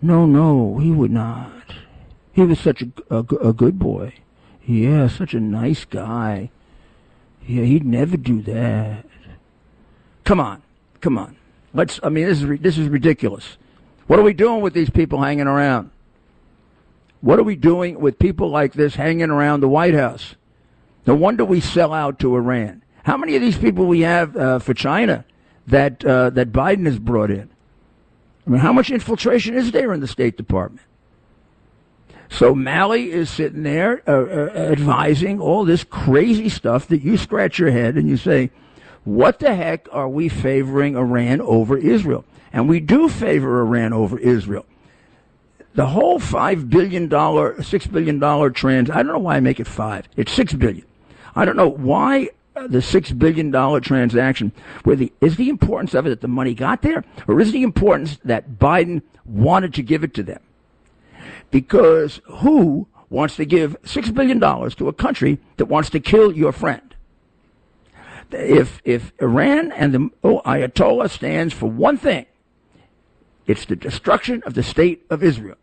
No, 0.00 0.26
no, 0.26 0.78
he 0.78 0.90
would 0.90 1.10
not. 1.10 1.50
He 2.32 2.42
was 2.42 2.58
such 2.58 2.82
a, 2.82 2.90
a, 3.10 3.18
a 3.18 3.52
good 3.52 3.78
boy. 3.78 4.14
Yeah, 4.64 5.08
such 5.08 5.34
a 5.34 5.40
nice 5.40 5.84
guy. 5.84 6.50
Yeah, 7.46 7.64
he'd 7.64 7.84
never 7.84 8.16
do 8.16 8.42
that. 8.42 9.04
Come 10.24 10.40
on. 10.40 10.62
come 11.00 11.18
on. 11.18 11.36
Let's. 11.74 11.98
I 12.02 12.08
mean, 12.08 12.26
this 12.26 12.42
is 12.42 12.60
this 12.60 12.78
is 12.78 12.88
ridiculous. 12.88 13.56
What 14.06 14.18
are 14.18 14.22
we 14.22 14.34
doing 14.34 14.60
with 14.60 14.74
these 14.74 14.90
people 14.90 15.22
hanging 15.22 15.46
around? 15.46 15.90
What 17.20 17.38
are 17.38 17.44
we 17.44 17.56
doing 17.56 18.00
with 18.00 18.18
people 18.18 18.50
like 18.50 18.72
this 18.72 18.96
hanging 18.96 19.30
around 19.30 19.60
the 19.60 19.68
White 19.68 19.94
House? 19.94 20.34
No 21.06 21.14
wonder 21.14 21.44
we 21.44 21.60
sell 21.60 21.92
out 21.92 22.18
to 22.20 22.34
Iran. 22.36 22.82
How 23.04 23.16
many 23.16 23.34
of 23.34 23.42
these 23.42 23.58
people 23.58 23.86
we 23.86 24.00
have 24.00 24.36
uh, 24.36 24.58
for 24.60 24.74
China 24.74 25.24
that 25.66 26.04
uh, 26.04 26.30
that 26.30 26.52
Biden 26.52 26.86
has 26.86 26.98
brought 26.98 27.30
in? 27.30 27.50
I 28.46 28.50
mean, 28.50 28.60
how 28.60 28.72
much 28.72 28.90
infiltration 28.90 29.54
is 29.54 29.72
there 29.72 29.92
in 29.92 30.00
the 30.00 30.08
State 30.08 30.36
Department? 30.36 30.86
So 32.28 32.54
Malley 32.54 33.12
is 33.12 33.28
sitting 33.28 33.62
there 33.62 34.02
uh, 34.08 34.12
uh, 34.12 34.50
advising 34.72 35.38
all 35.38 35.64
this 35.64 35.84
crazy 35.84 36.48
stuff 36.48 36.88
that 36.88 37.02
you 37.02 37.16
scratch 37.18 37.58
your 37.58 37.70
head 37.70 37.96
and 37.96 38.08
you 38.08 38.16
say, 38.16 38.50
what 39.04 39.38
the 39.38 39.54
heck 39.54 39.86
are 39.92 40.08
we 40.08 40.28
favoring 40.28 40.96
Iran 40.96 41.40
over 41.42 41.76
Israel? 41.76 42.24
And 42.52 42.68
we 42.68 42.80
do 42.80 43.08
favor 43.08 43.60
Iran 43.60 43.92
over 43.92 44.18
Israel. 44.18 44.64
The 45.74 45.86
whole 45.86 46.18
five 46.18 46.70
billion 46.70 47.08
dollar, 47.08 47.62
six 47.62 47.86
billion 47.86 48.18
dollar 48.18 48.50
trans, 48.50 48.90
I 48.90 48.96
don't 48.96 49.08
know 49.08 49.18
why 49.18 49.36
I 49.36 49.40
make 49.40 49.60
it 49.60 49.66
five. 49.66 50.08
It's 50.16 50.32
six 50.32 50.52
billion. 50.52 50.86
I 51.34 51.44
don't 51.44 51.56
know 51.56 51.68
why 51.68 52.30
uh, 52.54 52.66
the 52.66 52.82
six 52.82 53.10
billion 53.12 53.50
dollar 53.50 53.80
transaction, 53.80 54.52
where 54.84 54.96
the 54.96 55.12
is 55.20 55.36
the 55.36 55.48
importance 55.48 55.94
of 55.94 56.06
it 56.06 56.10
that 56.10 56.20
the 56.20 56.28
money 56.28 56.54
got 56.54 56.82
there, 56.82 57.04
or 57.26 57.40
is 57.40 57.52
the 57.52 57.62
importance 57.62 58.18
that 58.24 58.58
Biden 58.58 59.02
wanted 59.24 59.72
to 59.74 59.82
give 59.82 60.04
it 60.04 60.12
to 60.14 60.22
them? 60.22 60.40
Because 61.50 62.20
who 62.26 62.88
wants 63.08 63.36
to 63.36 63.44
give 63.44 63.76
six 63.84 64.10
billion 64.10 64.38
dollars 64.38 64.74
to 64.76 64.88
a 64.88 64.92
country 64.92 65.38
that 65.56 65.66
wants 65.66 65.88
to 65.90 66.00
kill 66.00 66.32
your 66.32 66.52
friend? 66.52 66.94
If 68.30 68.82
if 68.84 69.12
Iran 69.20 69.72
and 69.72 69.94
the 69.94 70.10
oh, 70.22 70.42
Ayatollah 70.44 71.08
stands 71.08 71.54
for 71.54 71.70
one 71.70 71.96
thing, 71.96 72.26
it's 73.46 73.64
the 73.64 73.76
destruction 73.76 74.42
of 74.44 74.52
the 74.54 74.62
state 74.62 75.06
of 75.08 75.22
Israel. 75.22 75.56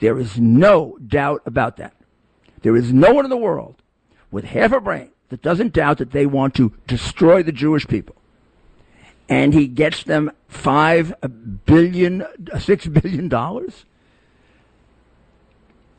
There 0.00 0.18
is 0.18 0.38
no 0.38 0.96
doubt 1.06 1.42
about 1.44 1.76
that. 1.76 1.94
There 2.62 2.76
is 2.76 2.92
no 2.92 3.12
one 3.12 3.24
in 3.24 3.30
the 3.30 3.36
world 3.36 3.81
with 4.32 4.46
half 4.46 4.72
a 4.72 4.80
brain 4.80 5.10
that 5.28 5.42
doesn't 5.42 5.74
doubt 5.74 5.98
that 5.98 6.10
they 6.10 6.26
want 6.26 6.54
to 6.56 6.72
destroy 6.88 7.42
the 7.42 7.52
Jewish 7.52 7.86
people. 7.86 8.16
And 9.28 9.54
he 9.54 9.68
gets 9.68 10.02
them 10.02 10.32
five 10.48 11.14
billion, 11.64 12.22
uh, 12.22 12.58
six 12.58 12.86
billion 12.88 13.28
dollars. 13.28 13.84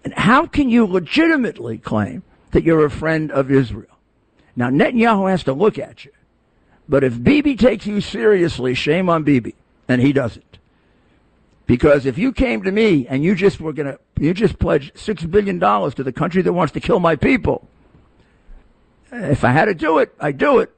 And 0.03 0.13
how 0.15 0.45
can 0.45 0.69
you 0.69 0.85
legitimately 0.85 1.77
claim 1.77 2.23
that 2.51 2.63
you're 2.63 2.85
a 2.85 2.91
friend 2.91 3.31
of 3.31 3.49
Israel? 3.49 3.97
Now 4.55 4.69
Netanyahu 4.69 5.29
has 5.29 5.43
to 5.45 5.53
look 5.53 5.79
at 5.79 6.03
you. 6.03 6.11
But 6.89 7.05
if 7.05 7.23
Bibi 7.23 7.55
takes 7.55 7.87
you 7.87 8.01
seriously, 8.01 8.73
shame 8.73 9.07
on 9.09 9.23
Bibi. 9.23 9.55
And 9.87 10.01
he 10.01 10.11
doesn't. 10.11 10.57
Because 11.65 12.05
if 12.05 12.17
you 12.17 12.33
came 12.33 12.61
to 12.63 12.71
me 12.71 13.07
and 13.07 13.23
you 13.23 13.35
just 13.35 13.61
were 13.61 13.71
gonna, 13.71 13.97
you 14.19 14.33
just 14.33 14.59
pledged 14.59 14.97
six 14.97 15.23
billion 15.23 15.59
dollars 15.59 15.93
to 15.95 16.03
the 16.03 16.11
country 16.11 16.41
that 16.41 16.51
wants 16.51 16.73
to 16.73 16.81
kill 16.81 16.99
my 16.99 17.15
people, 17.15 17.67
if 19.13 19.43
I 19.43 19.51
had 19.51 19.65
to 19.65 19.75
do 19.75 19.99
it, 19.99 20.13
I'd 20.19 20.37
do 20.37 20.59
it. 20.59 20.71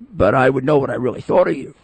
But 0.00 0.34
I 0.34 0.48
would 0.48 0.64
know 0.64 0.78
what 0.78 0.90
I 0.90 0.94
really 0.94 1.20
thought 1.20 1.48
of 1.48 1.56
you. 1.56 1.74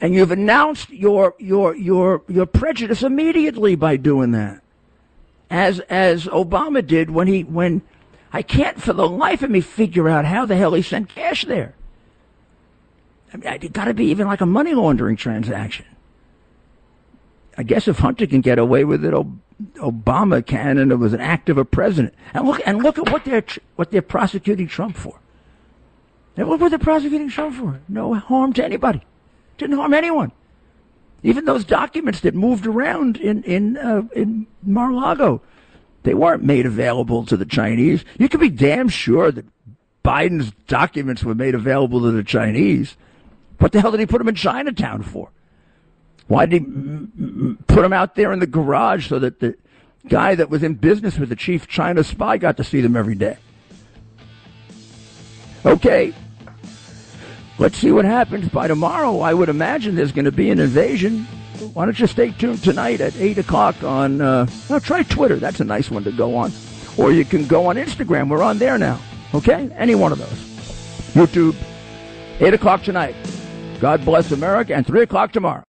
And 0.00 0.14
you've 0.14 0.30
announced 0.30 0.90
your 0.90 1.34
your 1.38 1.74
your 1.74 2.22
your 2.28 2.46
prejudice 2.46 3.02
immediately 3.02 3.76
by 3.76 3.96
doing 3.96 4.32
that. 4.32 4.62
As 5.48 5.80
as 5.80 6.26
Obama 6.26 6.86
did 6.86 7.10
when 7.10 7.28
he 7.28 7.44
when 7.44 7.82
I 8.32 8.42
can't 8.42 8.82
for 8.82 8.92
the 8.92 9.08
life 9.08 9.42
of 9.42 9.50
me 9.50 9.60
figure 9.60 10.08
out 10.08 10.26
how 10.26 10.44
the 10.44 10.56
hell 10.56 10.74
he 10.74 10.82
sent 10.82 11.08
cash 11.08 11.44
there. 11.46 11.74
I 13.32 13.36
mean, 13.38 13.62
it 13.62 13.72
got 13.72 13.86
to 13.86 13.94
be 13.94 14.06
even 14.06 14.26
like 14.26 14.40
a 14.40 14.46
money 14.46 14.74
laundering 14.74 15.16
transaction. 15.16 15.86
I 17.58 17.62
guess 17.62 17.88
if 17.88 17.98
Hunter 17.98 18.26
can 18.26 18.42
get 18.42 18.58
away 18.58 18.84
with 18.84 19.04
it, 19.04 19.14
Obama 19.76 20.44
can, 20.44 20.78
and 20.78 20.92
it 20.92 20.96
was 20.96 21.14
an 21.14 21.20
act 21.20 21.48
of 21.48 21.56
a 21.56 21.64
president. 21.64 22.14
And 22.34 22.46
look, 22.46 22.60
and 22.66 22.82
look 22.82 22.98
at 22.98 23.10
what 23.10 23.24
they're 23.24 23.44
what 23.76 23.90
they're 23.90 24.02
prosecuting 24.02 24.68
Trump 24.68 24.96
for. 24.96 25.18
And 26.36 26.48
what 26.48 26.60
were 26.60 26.68
they 26.68 26.78
prosecuting 26.78 27.30
Trump 27.30 27.56
for? 27.56 27.80
No 27.88 28.12
harm 28.14 28.52
to 28.54 28.64
anybody. 28.64 29.02
Didn't 29.56 29.76
harm 29.76 29.94
anyone. 29.94 30.32
Even 31.22 31.46
those 31.46 31.64
documents 31.64 32.20
that 32.20 32.34
moved 32.34 32.66
around 32.66 33.16
in 33.16 33.42
in 33.44 33.78
uh, 33.78 34.02
in 34.14 34.46
Mar-a-Lago, 34.62 35.40
they 36.02 36.14
weren't 36.14 36.44
made 36.44 36.66
available 36.66 37.24
to 37.24 37.36
the 37.38 37.46
Chinese. 37.46 38.04
You 38.18 38.28
can 38.28 38.40
be 38.40 38.50
damn 38.50 38.90
sure 38.90 39.32
that 39.32 39.46
Biden's 40.04 40.52
documents 40.68 41.24
were 41.24 41.34
made 41.34 41.54
available 41.54 42.02
to 42.02 42.10
the 42.10 42.22
Chinese. 42.22 42.96
What 43.58 43.72
the 43.72 43.80
hell 43.80 43.90
did 43.90 44.00
he 44.00 44.06
put 44.06 44.18
them 44.18 44.28
in 44.28 44.34
Chinatown 44.34 45.02
for? 45.02 45.30
Why 46.28 46.46
did 46.46 46.62
he 46.62 47.54
put 47.68 47.82
them 47.82 47.92
out 47.92 48.14
there 48.14 48.32
in 48.32 48.40
the 48.40 48.46
garage 48.46 49.08
so 49.08 49.18
that 49.18 49.40
the 49.40 49.56
guy 50.08 50.34
that 50.34 50.50
was 50.50 50.62
in 50.62 50.74
business 50.74 51.18
with 51.18 51.28
the 51.28 51.36
chief 51.36 51.68
China 51.68 52.02
spy 52.02 52.36
got 52.36 52.56
to 52.56 52.64
see 52.64 52.80
them 52.80 52.96
every 52.96 53.14
day? 53.14 53.38
Okay. 55.64 56.12
Let's 57.58 57.78
see 57.78 57.90
what 57.90 58.04
happens. 58.04 58.48
By 58.48 58.68
tomorrow, 58.68 59.20
I 59.20 59.34
would 59.34 59.48
imagine 59.48 59.94
there's 59.94 60.12
going 60.12 60.26
to 60.26 60.32
be 60.32 60.50
an 60.50 60.58
invasion. 60.58 61.24
Why 61.72 61.86
don't 61.86 61.98
you 61.98 62.06
stay 62.06 62.30
tuned 62.32 62.62
tonight 62.62 63.00
at 63.00 63.16
8 63.16 63.38
o'clock 63.38 63.82
on, 63.82 64.20
uh, 64.20 64.46
well, 64.68 64.80
try 64.80 65.02
Twitter. 65.04 65.36
That's 65.36 65.60
a 65.60 65.64
nice 65.64 65.90
one 65.90 66.04
to 66.04 66.12
go 66.12 66.36
on. 66.36 66.52
Or 66.98 67.12
you 67.12 67.24
can 67.24 67.46
go 67.46 67.66
on 67.66 67.76
Instagram. 67.76 68.28
We're 68.28 68.42
on 68.42 68.58
there 68.58 68.78
now. 68.78 69.00
Okay? 69.32 69.70
Any 69.74 69.94
one 69.94 70.12
of 70.12 70.18
those. 70.18 70.56
YouTube, 71.14 71.56
8 72.40 72.52
o'clock 72.52 72.82
tonight. 72.82 73.16
God 73.80 74.04
bless 74.04 74.32
America, 74.32 74.74
and 74.74 74.86
3 74.86 75.02
o'clock 75.02 75.32
tomorrow. 75.32 75.64